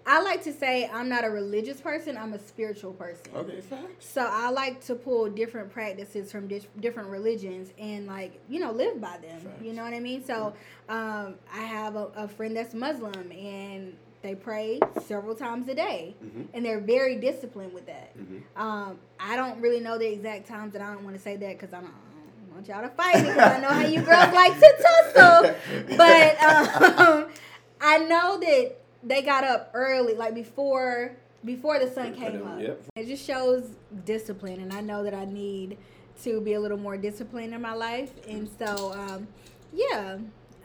[0.07, 2.15] I like to say I'm not a religious person.
[2.17, 3.25] I'm a spiritual person.
[3.35, 3.61] Okay.
[3.99, 8.71] So I like to pull different practices from dis- different religions and like you know
[8.71, 9.39] live by them.
[9.41, 9.63] Facts.
[9.63, 10.23] You know what I mean?
[10.23, 10.53] So
[10.89, 16.15] um, I have a, a friend that's Muslim and they pray several times a day
[16.23, 16.47] Mhm.
[16.53, 18.15] and they're very disciplined with that.
[18.17, 18.41] Mhm.
[18.55, 21.59] Um, I don't really know the exact times and I don't want to say that
[21.59, 24.33] because I don't, I want y'all to fight me because I know how you girls
[24.33, 24.75] like to
[25.13, 25.95] tussle.
[25.97, 27.27] But um,
[27.81, 32.59] I know that they got up early, like before before the sun came up.
[32.59, 32.81] Yep.
[32.95, 33.69] It just shows
[34.03, 35.77] discipline, and I know that I need
[36.23, 38.11] to be a little more disciplined in my life.
[38.27, 39.27] And so, um,
[39.73, 40.17] yeah,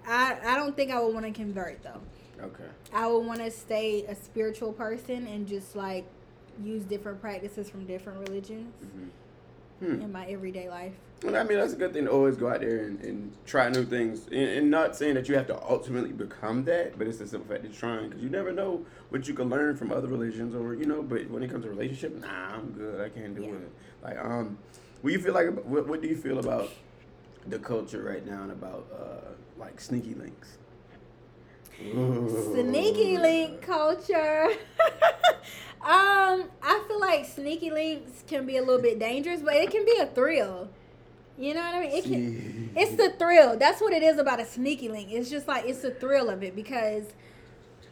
[0.07, 2.01] I I don't think I would want to convert though.
[2.43, 2.65] Okay.
[2.93, 6.07] I would want to stay a spiritual person and just like
[6.65, 8.73] use different practices from different religions
[9.81, 10.01] Hmm.
[10.03, 10.93] in my everyday life.
[11.23, 13.69] Well, I mean, that's a good thing to always go out there and, and try
[13.69, 14.27] new things.
[14.29, 17.49] And, and not saying that you have to ultimately become that, but it's the simple
[17.55, 18.09] fact of trying.
[18.09, 21.29] Because you never know what you can learn from other religions or, you know, but
[21.29, 23.03] when it comes to relationship, nah, I'm good.
[23.03, 23.49] I can't do Yeah.
[23.51, 23.73] it.
[24.03, 24.57] Like, um,
[25.03, 26.71] what do you feel like, what, what do you feel about
[27.47, 30.57] the culture right now and about, uh, like, sneaky links?
[31.79, 34.45] Sneaky link culture.
[35.83, 39.85] um, I feel like sneaky links can be a little bit dangerous, but it can
[39.85, 40.71] be a thrill.
[41.39, 41.91] You know what I mean?
[41.93, 42.71] It can.
[42.77, 43.57] It's the thrill.
[43.59, 45.09] That's what it is about a sneaky link.
[45.11, 47.05] It's just like it's the thrill of it because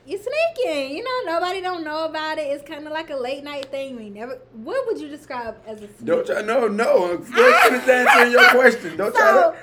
[0.07, 0.97] you're sneaking.
[0.97, 2.43] You know, nobody don't know about it.
[2.49, 3.97] It's kind of like a late night thing.
[3.97, 4.39] We never.
[4.53, 6.05] What would you describe as a sneaky?
[6.05, 8.97] Don't try, no, no, I'm still finished answering your question.
[8.97, 9.55] Don't So, try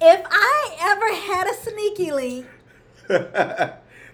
[0.00, 2.46] if I ever had a sneaky link.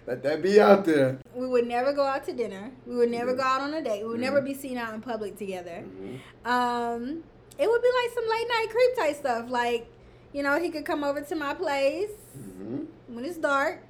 [0.07, 1.19] Let that be out there.
[1.35, 2.71] we would never go out to dinner.
[2.87, 4.03] We would never go out on a date.
[4.03, 5.83] We would never be seen out in public together.
[5.85, 6.21] Mhm.
[6.47, 7.25] Um,
[7.59, 9.51] it would be like some late night creep type stuff.
[9.51, 9.87] Like,
[10.33, 12.87] you know, he could come over to my place Mhm.
[13.09, 13.81] when it's dark,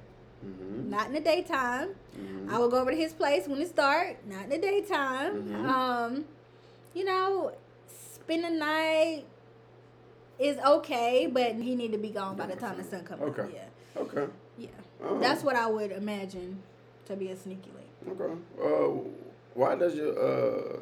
[0.45, 0.89] Mhm.
[0.89, 1.95] not in the daytime.
[2.17, 2.49] Mhm.
[2.51, 5.43] I would go over to his place when it's dark, not in the daytime.
[5.43, 5.65] Mhm.
[5.69, 6.25] Um,
[6.93, 7.51] you know,
[7.87, 9.25] spend the night
[10.39, 13.27] is okay, but he need to be gone by the time the sun comes up.
[13.39, 13.49] Okay.
[13.53, 14.27] Yeah, Okay.
[14.57, 14.67] yeah.
[15.03, 16.61] Uh, That's what I would imagine
[17.05, 18.21] to be a sneaky link.
[18.21, 18.33] Okay.
[18.61, 18.89] Uh,
[19.53, 20.79] why does your uh,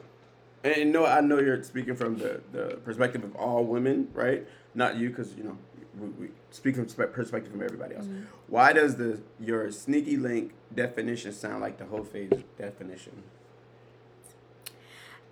[0.64, 4.48] and no, I know you're speaking from the the perspective of all women, right?
[4.74, 5.58] Not you, because you know
[6.00, 8.06] we, we speak from perspective from everybody else.
[8.06, 8.24] Mm-hmm.
[8.48, 13.24] Why does the your sneaky link definition sound like the whole phase definition?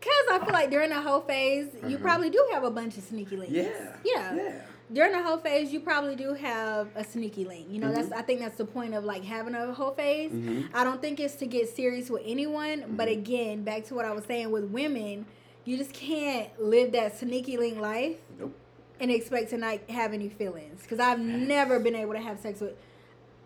[0.01, 2.01] Cause I feel like during the whole phase, you Mhm.
[2.01, 3.53] probably do have a bunch of sneaky links.
[3.53, 3.95] Yeah.
[4.03, 4.33] Yeah.
[4.35, 4.61] Yeah.
[4.91, 7.67] During the whole phase, you probably do have a sneaky link.
[7.69, 8.17] You know, that's Mhm.
[8.17, 10.31] I think that's the point of like having a whole phase.
[10.31, 10.69] Mhm.
[10.73, 13.13] I don't think it's to get serious with anyone, but Mhm.
[13.13, 15.25] again, back to what I was saying with women,
[15.63, 18.53] you just can't live that sneaky link life Nope.
[18.99, 20.81] and expect to not have any feelings.
[20.81, 22.75] Because I've never been able to have sex with.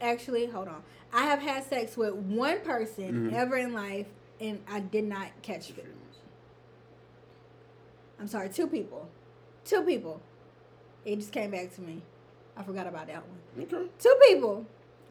[0.02, 0.84] Actually, hold on.
[1.14, 3.34] I have had sex with one person Mhm.
[3.34, 4.08] ever in life,
[4.42, 5.92] and I did not catch feelings.
[8.20, 9.10] I'm sorry, two people.
[9.64, 10.22] Two people.
[11.06, 12.02] It just came back to me.
[12.58, 13.66] I forgot about that one.
[13.66, 13.90] Okay.
[14.00, 14.66] Two people.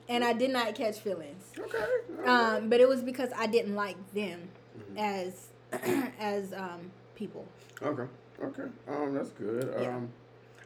[0.09, 1.45] And I did not catch feelings.
[1.59, 1.85] Okay.
[2.27, 4.99] Um, but it was because I didn't like them Mhm.
[4.99, 5.49] as
[6.19, 7.47] as um people.
[7.83, 8.05] Okay.
[8.43, 8.65] Okay.
[8.89, 9.73] Um, that's good.
[9.81, 9.97] Yeah.
[9.97, 10.11] Um,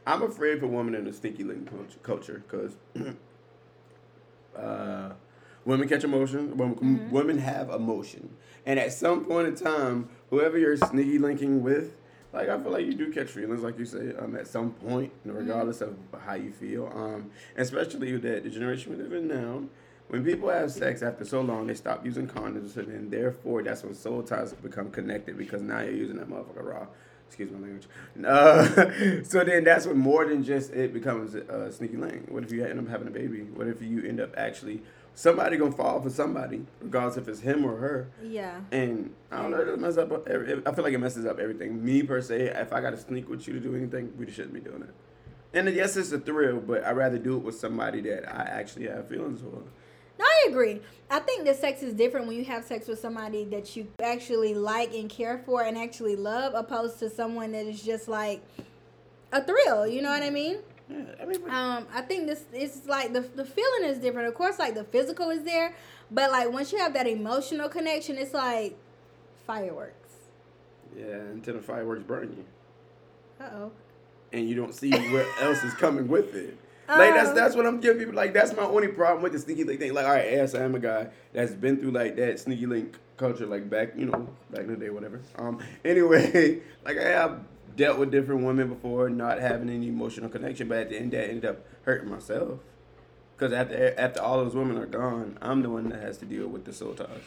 [0.07, 1.69] I'm afraid for women in the sneaky link
[2.03, 2.73] culture- because
[4.57, 5.11] uh,
[5.65, 6.57] women catch emotion.
[6.57, 7.11] Women, Mhm.
[7.11, 8.31] women have emotion,
[8.67, 11.98] and at some point in time, whoever you're sneaky linking with,
[12.33, 15.13] like I feel like you do catch feelings, like you say, um, at some point,
[15.27, 15.37] Mm-hmm.
[15.37, 16.91] regardless of how you feel.
[16.95, 19.63] Um, especially that the generation we live in now,
[20.09, 23.83] when people have sex after so long, they stop using condoms, and then therefore that's
[23.83, 26.87] when soul ties become connected because now you're using that motherfucker raw.
[27.27, 27.87] Excuse my language.
[28.27, 32.27] Uh, so then that's when more than just it becomes a sneaky link.
[32.31, 33.43] What if you end up having a baby?
[33.43, 34.83] What if you end up actually
[35.19, 38.09] somebody gonna fall for somebody, regardless if it's him or her?
[38.23, 38.61] Yeah.
[38.71, 40.29] And I don't know, it mess up.
[40.29, 41.85] every- I feel like it messes up everything.
[41.85, 44.55] Me per se, if I got to sneak with you to do anything, we shouldn't
[44.55, 44.95] be doing it.
[45.53, 48.87] And yes, it's a thrill, but I'd rather do it with somebody that I actually
[48.87, 49.63] have feelings for.
[50.21, 50.81] No, I agree.
[51.11, 54.55] I think that sex is different when you have sex with somebody that you actually
[54.55, 58.41] like and care for and actually love, opposed to someone that is just like
[59.33, 59.87] a thrill.
[59.87, 60.59] You know what I mean?
[60.91, 64.29] Yeah, I mean, but- Um, I think this it's like the the feeling is different.
[64.29, 65.75] Of course, like the physical is there,
[66.11, 68.77] but like once you have that emotional connection, it's like
[69.47, 69.95] fireworks.
[70.97, 72.45] yeah, until the fireworks burn you,
[73.45, 73.71] Uh oh.
[74.33, 76.57] and you don't see what else is coming with it.
[76.89, 78.15] Like that's that's what I'm giving people.
[78.15, 79.93] Like that's my only problem with the sneaky link thing.
[79.93, 82.97] Like all right, yes, I am a guy that's been through like that sneaky link
[83.19, 85.21] culture, like back you know back in the day, whatever.
[85.37, 87.41] Um, anyway, like I have
[87.79, 91.29] dealt with different women before, not having any emotional connection, but at the end, that
[91.29, 92.59] ended up hurting myself.
[93.39, 96.49] Cause after after all those women are gone, I'm the one that has to deal
[96.49, 97.23] with the soul ties.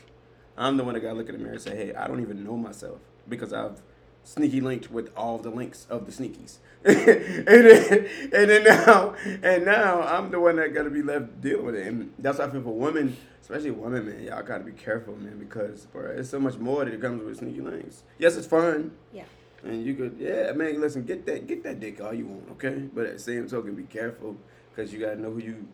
[0.57, 2.21] I'm the one that got to look in the mirror and say, hey, I don't
[2.21, 3.81] even know myself because I've
[4.25, 6.57] sneaky linked with all the links of the sneakies.
[6.83, 11.39] and then and then now and now I'm the one that got to be left
[11.39, 11.87] dealing with it.
[11.87, 15.15] And that's why I feel for women, especially women, man, y'all got to be careful,
[15.15, 18.03] man, because bro, it's so much more that it comes with sneaky links.
[18.19, 18.91] Yes, it's fun.
[19.13, 19.23] Yeah.
[19.63, 20.79] And you could, yeah, man.
[20.81, 22.89] Listen, get that, get that dick all you want, okay?
[22.93, 24.35] But at the same token, be careful
[24.73, 25.67] because you gotta know who you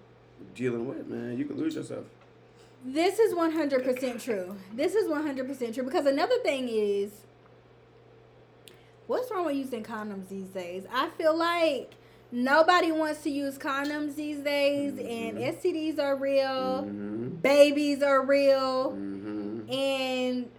[0.56, 1.38] dealing with, man.
[1.38, 2.06] You could lose yourself.
[2.86, 4.56] This is 100% true.
[4.74, 7.12] This is 100% true because another thing is
[9.08, 10.84] what's wrong with using condoms these days?
[10.94, 11.92] I feel like
[12.32, 15.44] nobody wants to use condoms these days and Mhm.
[15.48, 17.28] STDs are real, Mm-hmm.
[17.42, 19.72] babies are real, Mm-hmm.
[19.72, 20.50] and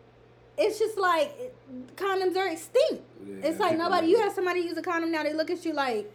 [0.56, 1.54] it's just like
[1.96, 3.02] condoms are extinct.
[3.42, 6.10] it's like nobody you have somebody use a condom now they look at you like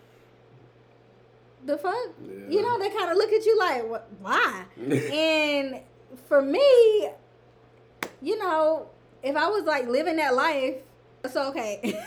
[1.65, 1.95] the fuck?
[2.49, 4.65] You know, they kind of look at you like, what, why?
[4.77, 5.79] and
[6.27, 7.07] for me,
[8.21, 8.87] you know,
[9.23, 10.75] if I was like living that life,
[11.23, 11.79] it's okay.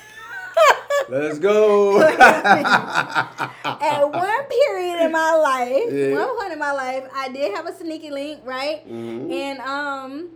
[1.09, 2.00] Let's go.
[2.02, 6.14] At one period in my life, Yeah.
[6.14, 8.87] one point in my life, I did have a sneaky link, right?
[8.88, 9.30] Mhm.
[9.32, 10.28] And um,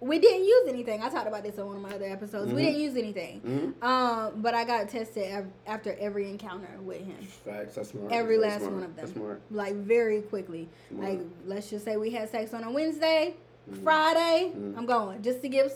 [0.00, 1.02] we didn't use anything.
[1.02, 2.52] I talked about this on one of my other episodes.
[2.52, 2.64] We Mhm.
[2.66, 3.74] didn't use anything.
[3.82, 3.84] Mhm.
[3.86, 7.16] Um, but I got tested after every encounter with him.
[7.44, 7.74] Facts.
[7.74, 8.10] That's smart.
[8.12, 8.74] Every That's last smart.
[8.74, 9.04] one of them.
[9.04, 9.40] That's smart.
[9.50, 10.68] Like very quickly.
[10.90, 11.08] Smart.
[11.10, 13.34] Like let's just say we had sex on a Wednesday,
[13.70, 13.82] Mhm.
[13.82, 14.78] Friday, Mhm.
[14.78, 15.72] I'm going just to give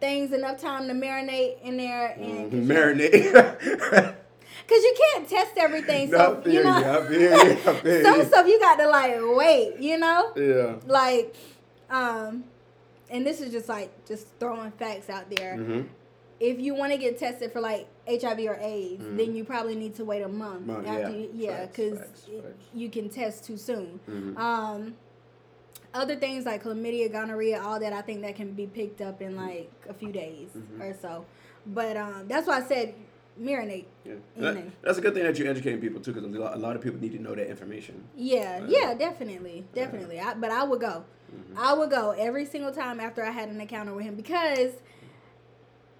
[0.00, 2.66] things enough time to marinate in there and Mhm.
[2.66, 3.32] Marinate.
[4.68, 6.10] Cause you can't test everything.
[6.10, 7.32] No, So feel you know, I feel you.
[7.34, 9.78] I feel some stuff you got to like wait.
[9.78, 10.76] You know, Yeah.
[10.86, 11.34] like
[11.88, 12.42] um,
[13.10, 15.56] and this is just like just throwing facts out there.
[15.56, 15.82] Mm-hmm.
[16.38, 19.16] If you want to get tested for like HIV or AIDS, Mhm.
[19.16, 21.10] then you probably need to wait a month Month, after.
[21.16, 21.26] yeah.
[21.32, 22.26] Yeah, because facts.
[22.74, 24.00] you can test too soon.
[24.08, 24.36] Mhm.
[24.38, 24.96] Um,
[25.94, 29.34] other things like chlamydia, gonorrhea, all that, I think that can be picked up in
[29.34, 30.80] like a few days Mhm.
[30.82, 31.24] or so.
[31.64, 32.94] But um, that's why I said
[33.40, 33.84] marinate.
[34.04, 34.14] Yeah.
[34.36, 37.00] That- that's a good thing that you're educating people too, because a lot, of people
[37.00, 38.04] need to know that information.
[38.16, 38.68] Yeah, Right.
[38.70, 40.20] yeah, definitely, definitely.
[40.20, 41.04] I, but I would go.
[41.34, 41.56] Mhm.
[41.58, 44.72] I would go every single time after I had an encounter with him because.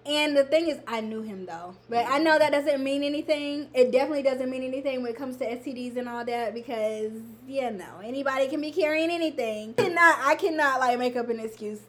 [0.09, 3.67] And the thing is, I knew him though, but I know that doesn't mean anything.
[3.73, 7.11] It definitely doesn't mean anything when it comes to STDs and all that because
[7.45, 9.73] yeah, no, anybody can be carrying anything.
[9.77, 11.81] I cannot, I cannot like make up an excuse.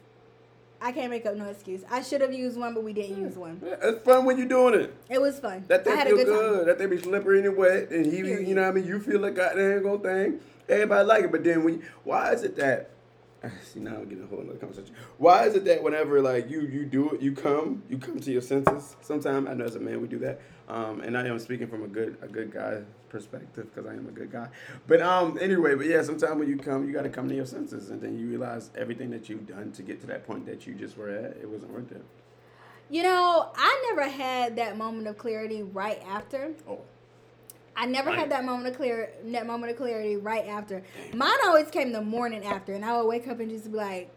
[0.81, 1.83] I can't make up no excuse.
[1.91, 3.61] I should have used one, but we didn't use one.
[3.65, 4.95] Yeah, It's fun when you're doing it.
[5.11, 5.65] It was fun.
[5.69, 6.57] That I thing had feel a good, good.
[6.59, 6.67] time.
[6.67, 8.49] That thing be slippery and wet, and he, be- Period.
[8.49, 8.87] you know what I mean.
[8.87, 10.41] You feel like goddamn go thing.
[10.69, 12.91] Everybody like it, but then when you, why is it that?
[13.63, 14.95] See now I'm getting a whole other conversation.
[15.19, 18.33] Why is it that whenever like you you do it, you come you come to
[18.33, 18.97] your senses?
[19.01, 21.85] Sometimes I know as a man we do that, um, and I am speaking from
[21.85, 24.49] a good a good guy perspective because I am a good guy.
[24.87, 27.47] But um anyway, but yeah, sometimes when you come, you got to come to your
[27.47, 30.67] senses, and then you realize everything that you've done to get to that point that
[30.67, 32.05] you just were at, it wasn't worth it.
[32.91, 36.55] You know, I never had that moment of clarity right after.
[36.67, 36.81] Oh.
[37.81, 38.19] I never Right.
[38.19, 40.83] had that moment of clear that moment of clarity right after.
[41.15, 44.11] Mine always came the morning after, and I would wake up and just be like,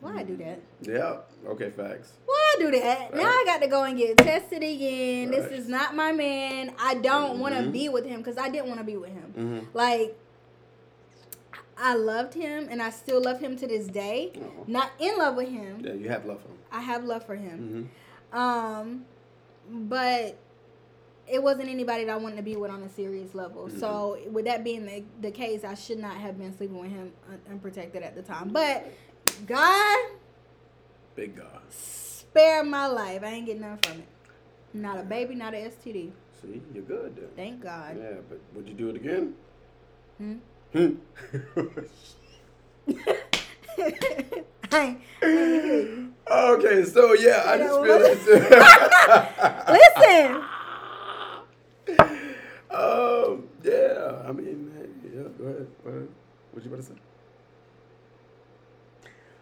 [0.00, 0.60] "Why I do that?
[0.82, 1.16] Yeah.
[1.48, 1.70] Okay.
[1.70, 2.12] Facts.
[2.24, 3.14] Why I do that?
[3.14, 5.32] Now I got to go and get tested again.
[5.32, 6.72] This is not my man.
[6.78, 9.34] I don't want to be with him because I didn't want to be with him.
[9.36, 9.76] Mm-hmm.
[9.76, 10.16] Like,
[11.76, 14.32] I loved him, and I still love him to this day.
[14.36, 14.64] Oh.
[14.68, 15.80] Not in love with him.
[15.84, 16.58] Yeah, you have love for him.
[16.70, 17.90] I have love for him.
[18.32, 18.38] Mm-hmm.
[18.38, 19.04] Um,
[19.88, 20.36] but
[21.30, 23.66] it wasn't anybody that I wanted to be with on a serious level.
[23.66, 23.78] Mm-hmm.
[23.80, 27.12] So with that being the, the case, I should not have been sleeping with him
[27.30, 28.48] un- unprotected at the time.
[28.48, 28.86] But
[29.46, 29.98] God
[31.16, 31.60] Big God.
[31.70, 33.22] spare my life.
[33.24, 34.08] I ain't getting nothing from it.
[34.74, 36.12] Not a baby, not a STD.
[36.40, 37.28] See, you're good then.
[37.34, 37.96] Thank God.
[38.00, 39.34] Yeah, but would you do it again?
[40.18, 40.34] Hmm?
[40.72, 40.94] Hmm.
[44.70, 46.12] I ain't- I ain't hear you.
[46.30, 47.98] okay, so yeah, I just feel
[50.38, 50.57] like.
[52.70, 54.70] Um, yeah, I mean,
[55.04, 55.66] yeah, go ahead.
[55.84, 56.08] Go ahead.
[56.52, 56.94] What you about to say?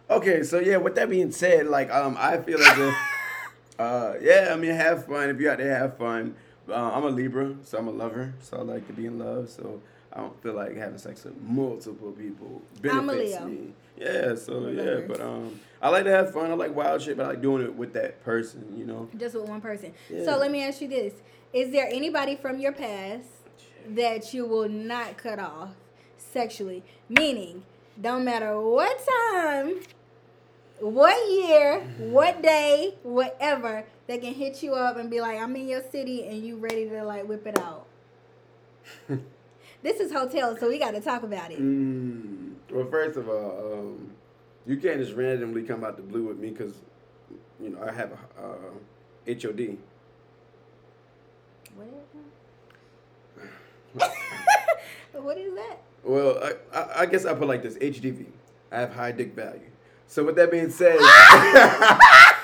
[0.09, 2.95] Okay, so yeah, with that being said, like, um, I feel like, if,
[3.79, 5.29] uh, yeah, I mean, have fun.
[5.29, 6.35] If you out there, have fun.
[6.69, 9.49] Uh, I'm a Libra, so I'm a lover, so I like to be in love.
[9.49, 9.81] So
[10.13, 13.47] I don't feel like having sex with multiple people I'm a benefits Leo.
[13.47, 13.73] me.
[13.97, 16.51] Yeah, so yeah, but um, I like to have fun.
[16.51, 18.75] I like wild shit, but I like doing it with that person.
[18.77, 19.09] You know.
[19.17, 19.93] Just with one person.
[20.09, 20.23] Yeah.
[20.23, 21.13] So let me ask you this:
[21.57, 23.29] Is there anybody from your past
[23.89, 25.71] that you will not cut off
[26.15, 26.83] sexually?
[27.09, 27.63] Meaning,
[27.99, 29.01] don't matter what
[29.33, 29.79] time,
[30.79, 35.67] what year, what day, whatever, they can hit you up and be like, "I'm in
[35.67, 37.87] your city," and you ready to like whip it out.
[39.81, 41.59] this is hotel, so we got to talk about it.
[41.59, 44.11] Mm, well, first of all, um,
[44.67, 46.75] you can't just randomly come out the blue with me because,
[47.59, 49.79] you know, I have a uh, HOD.
[53.93, 54.13] What?
[55.23, 55.81] what is that?
[56.03, 58.25] Well, I, I, I guess I put like this HDV.
[58.71, 59.61] I have high dick value.
[60.07, 60.97] So with that being said,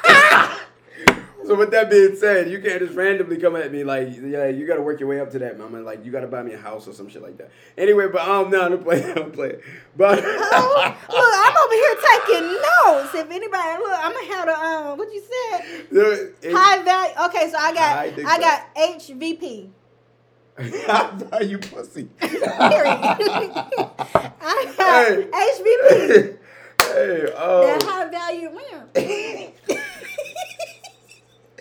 [1.53, 4.65] so with that being said, you can't just randomly come at me like, yeah, you
[4.65, 5.81] got to work your way up to that, mama.
[5.81, 7.51] Like you got to buy me a house or some shit like that.
[7.77, 9.59] Anyway, but um, no, I'm playing, I'm playing.
[9.95, 13.13] But Oh, look, I'm over here taking notes.
[13.13, 15.85] If anybody look, I'm gonna have the um, what you said?
[16.41, 17.13] It- High value.
[17.29, 19.69] Okay, so I got I got HVP.
[20.59, 22.05] High you pussy.
[22.19, 22.99] Period.
[24.41, 26.37] I got HVP.
[26.79, 29.89] hey, That um, high value man.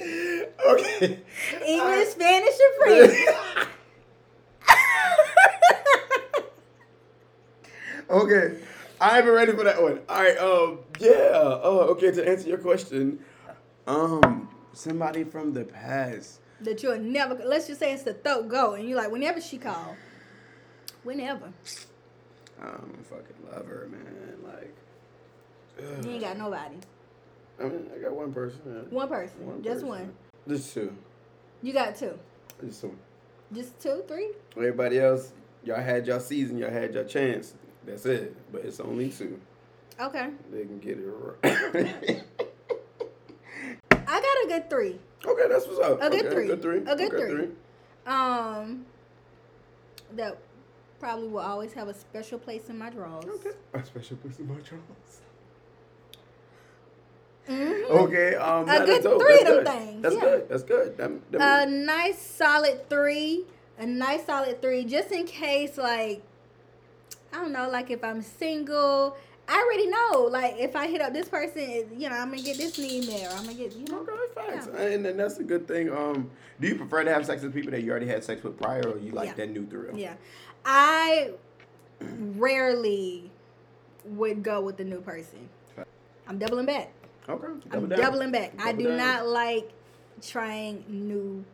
[0.03, 1.18] Okay.
[1.66, 3.68] English, Spanish, and French.
[8.11, 8.59] okay.
[9.00, 10.00] I'm ready for that one.
[10.09, 10.38] All right.
[10.38, 10.78] Um.
[11.00, 11.30] Yeah.
[11.34, 11.86] Oh.
[11.92, 12.11] Okay.
[12.12, 13.18] To answer your question,
[13.86, 16.40] um, somebody from the past.
[16.61, 17.34] that you'll never.
[17.44, 19.96] Let's just say it's the throat go, and you're like, whenever she called,
[21.03, 21.53] whenever
[22.61, 24.36] Um, fucking love her, man.
[24.44, 26.05] Like.
[26.05, 26.76] you ain't got nobody.
[27.61, 28.61] I mean, I got one person.
[28.64, 28.86] man.
[28.90, 29.88] One person, One just person.
[29.88, 30.14] one.
[30.48, 30.92] Just two.
[31.62, 32.18] You got two,
[32.64, 32.96] Just two.
[33.55, 34.30] just two, three.
[34.57, 35.32] Everybody else,
[35.64, 37.55] y'all had your season, y'all had your chance.
[37.86, 38.34] That's it.
[38.53, 39.40] But it's only two.
[40.00, 41.38] Okay, They can get it right.
[43.92, 44.98] I got a good three.
[45.24, 46.03] okay, that's what's up.
[46.03, 46.46] A good okay, three.
[46.48, 46.78] Good three.
[46.78, 47.48] A good okay, three.
[48.07, 48.84] Um,
[50.16, 50.38] that
[50.98, 53.24] probably will always have a special place in my drawers.
[53.26, 53.50] Okay.
[53.74, 55.20] A special place in my drawers.
[57.49, 57.90] Mhm.
[57.90, 58.34] Okay.
[58.36, 58.68] Um.
[58.68, 59.66] A good three That's of them good.
[59.68, 60.20] things, That's yeah.
[60.20, 60.49] good.
[60.49, 60.97] That's good.
[60.97, 63.45] That, that A nice solid three.
[63.78, 66.22] A nice solid three, just in case, like,
[67.32, 69.16] I don't know, like if I'm single.
[69.49, 72.59] I already know, like, if I hit up this person, you know, I'm gonna get
[72.59, 74.01] this met, I'm gonna get, you know.
[74.03, 74.68] Okay, facts.
[74.72, 74.80] Yeah.
[74.80, 75.90] And, and that's a good thing.
[75.90, 76.30] Um,
[76.61, 78.82] do you prefer to have sex with people that you already had sex with prior,
[78.88, 79.34] or you like Yeah.
[79.34, 79.97] that new thrill?
[79.99, 80.14] Yeah.
[80.64, 81.32] I
[82.01, 83.30] rarely
[84.05, 85.49] would go with the new person.
[86.28, 86.93] I'm doubling back.
[87.29, 87.47] Okay.
[87.70, 87.99] I'm down.
[87.99, 88.53] doubling back.
[88.59, 88.97] I do down.
[88.97, 89.70] not like
[90.20, 91.45] trying new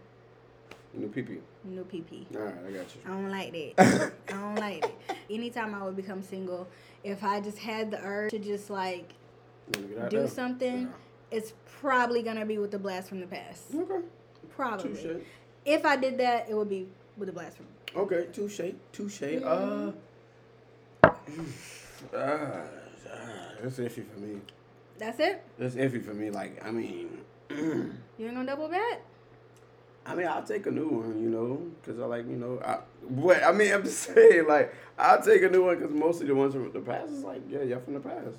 [0.95, 1.39] New PP.
[1.65, 2.35] new PP.
[2.35, 3.01] All right, I got you.
[3.05, 4.13] I don't like that.
[4.29, 5.17] I don't like that.
[5.31, 6.67] Anytime I would become single,
[7.05, 9.11] if I just had the urge to just like
[9.75, 10.29] You wanna get out do there?
[10.29, 10.93] something,
[11.31, 13.65] it's probably gonna be with the blast from the past.
[13.75, 14.01] Okay.
[14.51, 14.95] Probably.
[14.95, 15.23] Touche.
[15.65, 16.89] If I did that, it would be
[17.19, 17.67] with the blast from.
[17.95, 18.61] Okay, touche,
[18.93, 19.21] touche.
[19.21, 19.47] Mm-hmm.
[19.47, 19.93] Uh,
[21.11, 21.11] ah,
[22.17, 22.63] ah,
[23.63, 24.41] that's iffy for me.
[24.99, 25.43] That's it.
[25.59, 26.31] That's iffy for me.
[26.31, 27.19] Like, I mean,
[27.51, 27.93] You
[28.27, 29.03] ain't gonna double bet.
[30.07, 32.79] I mean, I'll take a new one, you know, because I like, you know, I,
[33.09, 36.35] what I mean, I'm just saying, like, I'll take a new one because mostly the
[36.35, 38.37] ones from the past is like, yeah, y'all from the past,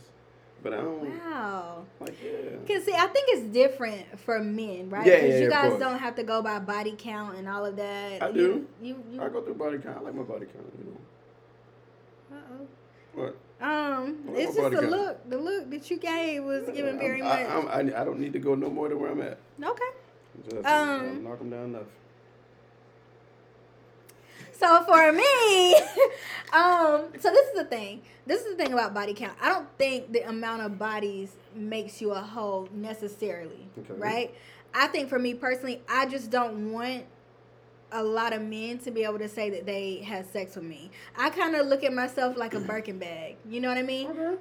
[0.63, 1.85] but I don't Wow.
[1.99, 2.57] like, yeah.
[2.67, 5.05] Cause see, I think it's different for men, right?
[5.05, 7.75] Yeah, Because yeah, you guys don't have to go by body count and all of
[7.77, 8.23] that.
[8.23, 8.67] I You- do.
[8.81, 9.97] You, you, I go through body count.
[9.97, 10.85] I like my body count, you
[12.31, 12.37] know.
[12.37, 12.67] uh-oh.
[13.21, 13.37] What?
[13.61, 15.29] Um, I it's just the look.
[15.29, 17.73] The look that you gave was given very I'm- much.
[17.73, 19.37] I, I, I don't need to go no more than where I'm at.
[19.63, 19.83] okay.
[20.49, 21.83] Just, Um, knock them down enough.
[24.53, 25.75] So for me,
[26.53, 28.01] um, so this is the thing.
[28.25, 29.37] This is the thing about body count.
[29.41, 33.93] I don't think the amount of bodies makes you a hoe necessarily, Okay.
[33.93, 34.35] right?
[34.73, 37.05] I think for me personally, I just don't want
[37.91, 40.91] a lot of men to be able to say that they had sex with me.
[41.17, 43.35] I kind of look at myself like a Birkin bag.
[43.49, 44.07] You know what I mean?
[44.09, 44.35] Okay.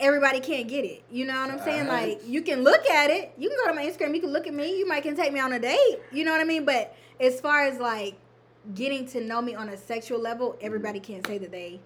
[0.00, 1.02] Everybody can't get it.
[1.10, 1.86] You know what I'm saying?
[1.86, 3.32] Like you can look at it.
[3.36, 4.14] You can go to my Instagram.
[4.14, 4.78] You can look at me.
[4.78, 5.98] You might can take me on a date.
[6.10, 6.64] You know what I mean?
[6.64, 8.14] But as far as like
[8.74, 11.80] getting to know me on a sexual level, everybody can't say that they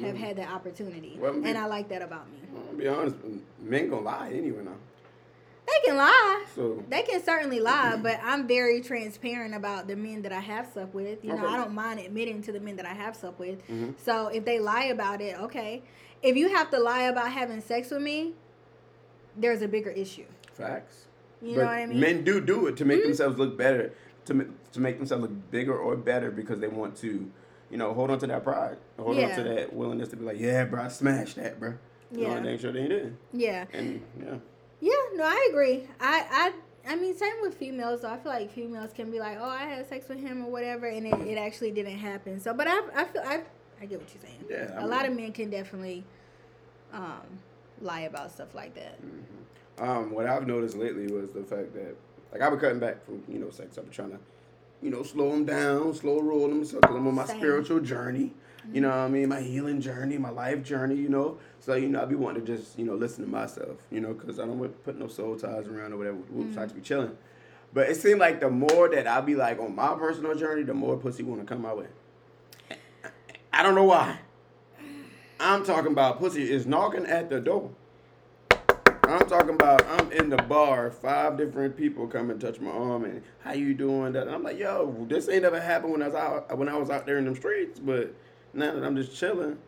[0.00, 0.18] have Mhm.
[0.18, 1.16] had that opportunity.
[1.20, 2.38] Well, and I like that about me.
[2.56, 3.16] I'll be honest,
[3.60, 4.72] men gonna lie anyway now.
[5.66, 6.44] They can lie.
[6.54, 10.68] So They can certainly lie, but I'm very transparent about the men that I have
[10.72, 11.24] slept with.
[11.24, 13.66] You know, I don't mind admitting to the men that I have slept with.
[13.68, 13.94] Mhm.
[13.98, 15.82] So if they lie about it, okay.
[16.22, 18.34] If you have to lie about having sex with me,
[19.36, 20.24] there's a bigger issue.
[20.52, 21.04] facts.
[21.42, 22.00] You but know what I mean?
[22.00, 23.08] Men do do it to make Mhm.
[23.08, 23.92] themselves look better,
[24.24, 27.30] to to make themselves look bigger or better because they want to,
[27.70, 30.40] you know, hold on to that pride, hold on to that willingness to be like,
[30.40, 31.74] yeah, bro, I smashed that, bro.
[32.10, 32.34] You know, Yeah.
[32.36, 33.16] and make sure they did.
[33.34, 33.66] yeah.
[33.74, 34.36] And yeah,
[34.80, 35.88] Yeah, no, I agree.
[36.00, 36.52] I,
[36.86, 38.02] I, I mean, same with females.
[38.02, 40.50] So I feel like females can be like, "Oh, I had sex with him" or
[40.50, 42.40] whatever, and it, it actually didn't happen.
[42.40, 43.42] So, but I, I feel I,
[43.80, 44.44] I get what you're saying.
[44.48, 46.04] Yeah, I a lot of men can definitely,
[46.92, 47.22] um,
[47.80, 48.98] lie about stuff like that.
[49.78, 51.96] Um, what I've noticed lately was the fact that,
[52.32, 53.76] like, I've been cutting back from, you know, sex.
[53.76, 54.18] I've been trying to,
[54.80, 57.38] you know, slow them down, slow roll them, so, I'm on my Same.
[57.38, 58.32] spiritual journey.
[58.72, 59.28] You know what I mean?
[59.28, 61.38] My healing journey, my life journey, you know?
[61.60, 64.12] So, you know, I be wanting to just, you know, listen to myself, you know,
[64.12, 66.16] because I don't want to put no soul ties around or whatever.
[66.16, 67.16] Whoops, I just be chilling.
[67.72, 70.74] But it seemed like the more that I be like on my personal journey, the
[70.74, 71.86] more pussy want to come my way.
[73.52, 74.18] I don't know why.
[75.38, 77.70] I'm talking about pussy is knocking at the door.
[79.08, 83.04] I'm talking about I'm in the bar, five different people come and touch my arm
[83.04, 84.26] and how you doing that.
[84.26, 86.90] And I'm like, yo, this ain't ever happened when I was out when I was
[86.90, 88.14] out there in them streets, but
[88.56, 89.58] now that I'm just chilling.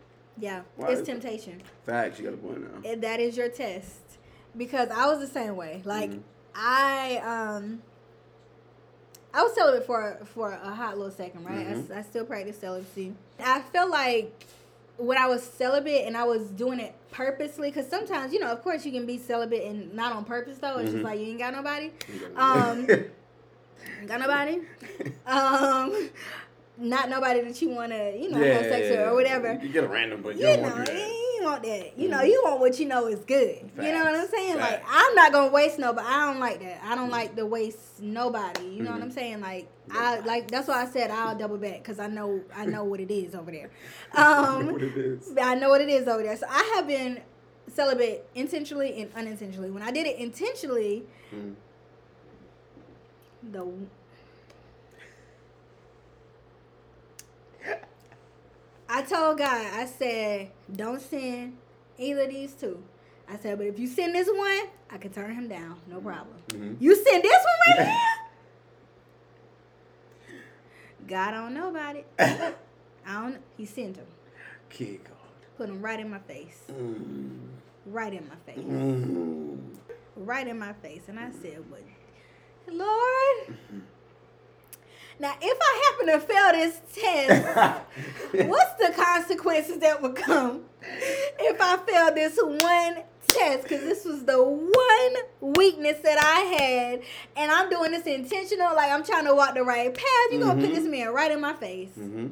[0.41, 1.61] Yeah, Why it's temptation.
[1.84, 2.89] Facts, you got a point now.
[2.89, 4.01] And that is your test,
[4.57, 5.82] because I was the same way.
[5.84, 6.22] Like Mhm.
[6.55, 7.82] I, um.
[9.34, 11.66] I was celibate for for a hot little second, right?
[11.66, 11.97] I s Mhm.
[11.99, 13.14] I, still practice celibacy.
[13.39, 14.32] I felt like
[14.97, 18.62] when I was celibate and I was doing it purposely, because sometimes you know, of
[18.62, 20.78] course, you can be celibate and not on purpose though.
[20.78, 20.93] It's Mhm.
[20.95, 21.91] just like you ain't got nobody,
[22.36, 22.86] Um,
[24.07, 24.61] got nobody,
[25.26, 26.09] um,
[26.79, 29.59] not nobody that you want to you know have sex with or whatever.
[29.62, 31.99] You get a random, but you, You don't know, want to you want that.
[31.99, 32.29] You know, Mhm.
[32.29, 33.59] you want what you know is good.
[33.76, 34.31] You know what I'm Facts.
[34.31, 34.57] saying?
[34.59, 36.81] Like, I'm not gonna waste no, but I don't like that.
[36.85, 38.64] I don't like to waste nobody.
[38.66, 39.05] You know what Mhm.
[39.05, 39.41] I'm saying?
[39.41, 42.85] Like, I like that's why I said I'll double back because I know I know
[42.85, 43.70] what it is over there.
[44.16, 45.33] Um, what it is.
[45.41, 46.37] I know what it is over there.
[46.37, 47.20] So I have been
[47.72, 49.70] celibate intentionally and unintentionally.
[49.70, 51.05] When I did it intentionally,
[51.35, 51.55] Mm.
[53.53, 53.64] the
[58.89, 61.57] I told God, I said, don't send
[61.99, 62.82] either of these two.
[63.30, 66.36] I said, but if you send this one, I can turn him down, no problem.
[66.49, 66.76] Mhm.
[66.80, 67.97] You send this one right here.
[71.07, 72.07] God don't know about it.
[72.18, 72.55] I
[73.22, 73.39] don't.
[73.57, 74.07] He sent him,
[74.70, 75.12] Kid God.
[75.57, 77.39] put him right in my face, Mm.
[77.86, 79.59] right in my face, Mm.
[80.16, 81.82] right in my face, and I said, "What,
[82.66, 83.57] Lord,
[85.21, 87.85] now if I happen to fail this test."
[88.49, 93.62] What's the consequences that would come if I fail this one test?
[93.62, 97.03] Because this was the one weakness that I had,
[97.37, 98.75] and I'm doing this intentional.
[98.77, 100.05] Like I'm trying to walk the right path.
[100.31, 100.75] you're gonna put Mhm.
[100.75, 101.91] this man right in my face?
[101.95, 102.29] hmm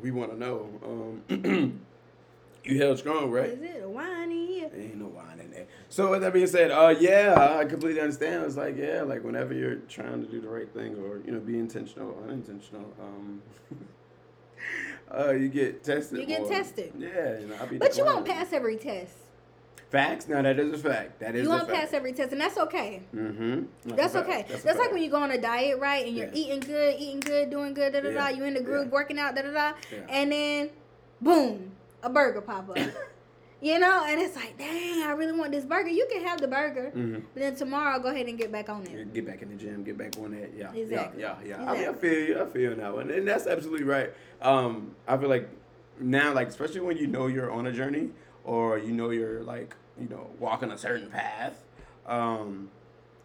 [0.00, 1.20] We want to know.
[1.28, 1.80] Um,
[2.64, 3.50] you held strong, right?
[3.50, 4.70] Is it a wine in here?
[4.74, 5.11] Ain't no wine in there.
[5.88, 8.44] So with that being said, uh, yeah, I completely understand.
[8.44, 11.40] It's like, yeah, like whenever you're trying to do the right thing or you know
[11.40, 13.42] be intentional, or unintentional, um,
[15.14, 16.18] uh, you get tested.
[16.18, 16.92] You get tested.
[16.98, 19.16] Yeah, you know, But you won't pass every test.
[19.90, 20.26] Facts.
[20.26, 21.20] Now that is a fact.
[21.20, 23.02] That is You a won't pass every test, and that's okay.
[23.14, 23.94] Mm-hmm.
[23.94, 24.46] That's okay.
[24.48, 26.06] That's, like when you go on a diet, right?
[26.06, 26.32] And you're Yeah.
[26.32, 28.28] eating good, eating good, doing good, da da da.
[28.28, 28.92] You in the groove, Yeah.
[28.92, 29.72] working out, da da da.
[30.08, 30.70] And then,
[31.20, 32.78] boom, a burger pop up.
[33.62, 35.88] you know, and it's like, dang, I really want this burger.
[35.88, 38.84] You can have the burger, hmm but then tomorrow go ahead and get back on
[38.84, 39.14] it.
[39.14, 39.84] Get back in the gym.
[39.84, 40.50] Get back on that.
[40.56, 40.72] Yeah.
[40.74, 41.22] Exactly.
[41.22, 41.36] Yeah.
[41.44, 41.62] Yeah.
[41.62, 41.70] Yeah.
[41.70, 42.42] I mean, I feel you.
[42.42, 44.12] I feel now, and, and that's absolutely right.
[44.42, 45.48] Um, I feel like
[46.00, 48.10] now, like especially when you know you're on a journey,
[48.44, 51.62] or you know you're like you know walking a certain path.
[52.06, 52.70] Um,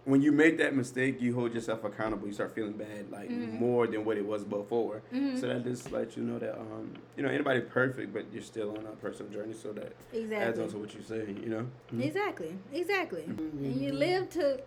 [0.08, 2.28] when you make that mistake, you hold yourself accountable.
[2.28, 3.60] You start feeling bad, like Mhm.
[3.60, 5.02] more than what it was before.
[5.14, 5.38] Mhm.
[5.38, 8.70] So that just lets you know that um, you know anybody perfect, but you're still
[8.78, 9.54] on a personal journey.
[9.54, 10.64] So that adds Exactly.
[10.64, 11.42] on to what you're saying.
[11.44, 11.66] You know.
[11.94, 12.06] Mhm.
[12.06, 12.58] Exactly.
[12.72, 13.24] Exactly.
[13.28, 13.66] Mhm.
[13.66, 14.62] And you live to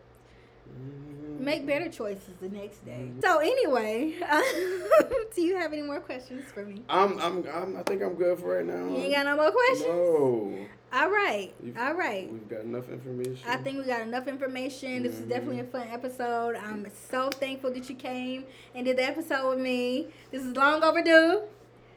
[1.39, 3.11] make better choices the next day.
[3.23, 4.15] So anyway,
[5.35, 6.83] do you have any more questions for me?
[6.89, 8.89] I'm, I'm, I'm, I think I'm good for right now.
[8.89, 9.89] You ain't got no more questions?
[9.89, 10.67] No.
[10.93, 11.53] All right.
[11.63, 12.31] You've- All right.
[12.31, 13.39] We've got enough information.
[13.49, 15.03] I think we got enough information.
[15.05, 15.73] This is definitely a Mm-hmm.
[15.73, 16.57] fun episode.
[16.57, 18.45] I'm so thankful that you came
[18.75, 20.09] and did the episode with me.
[20.33, 21.43] This is long overdue.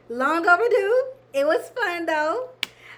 [0.08, 1.06] Long overdue.
[1.32, 2.50] It was fun though.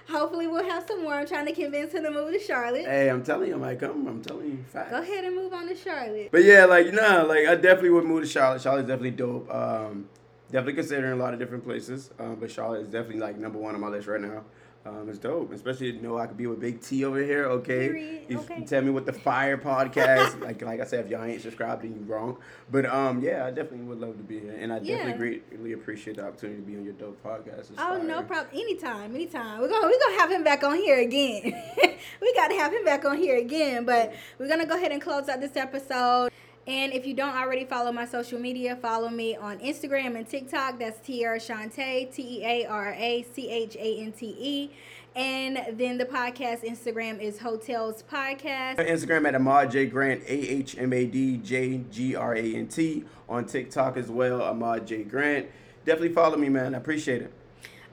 [0.09, 1.15] Hopefully we'll have some more.
[1.15, 2.85] I'm trying to convince her to move to Charlotte.
[2.85, 4.07] Hey, I'm telling you, I might come.
[4.07, 4.91] I'm telling you, facts.
[4.91, 6.29] Go ahead and move on to Charlotte.
[6.31, 8.61] But yeah, like nah, like I definitely would move to Charlotte.
[8.61, 9.53] Charlotte's definitely dope.
[9.53, 10.07] Um,
[10.49, 12.11] definitely considering a lot of different places.
[12.19, 14.43] Um, but Charlotte is definitely like number one on my list right now.
[14.87, 17.45] Um, it's dope, especially to know I could be with Big T over here.
[17.45, 18.63] Okay, You okay.
[18.63, 20.39] tell me what the Fire podcast.
[20.45, 22.37] like, like I said, if y'all ain't subscribed, then you wrong.
[22.71, 24.97] But um, yeah, I definitely would love to be here, and I Yeah.
[24.97, 27.59] definitely greatly appreciate the opportunity to be on your dope podcast.
[27.59, 28.47] It's Oh no problem.
[28.53, 29.59] Anytime, anytime.
[29.61, 31.41] We're gonna we're gonna have him back on here again.
[32.21, 33.85] we gotta have him back on here again.
[33.85, 36.31] But we're gonna go ahead and close out this episode.
[36.67, 40.77] And if you don't already follow my social media, follow me on Instagram and TikTok.
[40.77, 44.71] That's Teara Chante, T E A R A C H A N T E.
[45.15, 48.75] And then the podcast Instagram is Hotels Podcast.
[48.75, 52.67] Instagram at Ahmad J Grant, A H M A D J G R A N
[52.67, 53.05] T.
[53.29, 55.47] On TikTok as well, Ahmad J Grant.
[55.85, 56.75] Definitely follow me, man.
[56.75, 57.31] I appreciate it.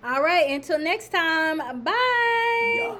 [0.02, 2.74] All right, until next time, bye.
[2.76, 2.96] Yeah.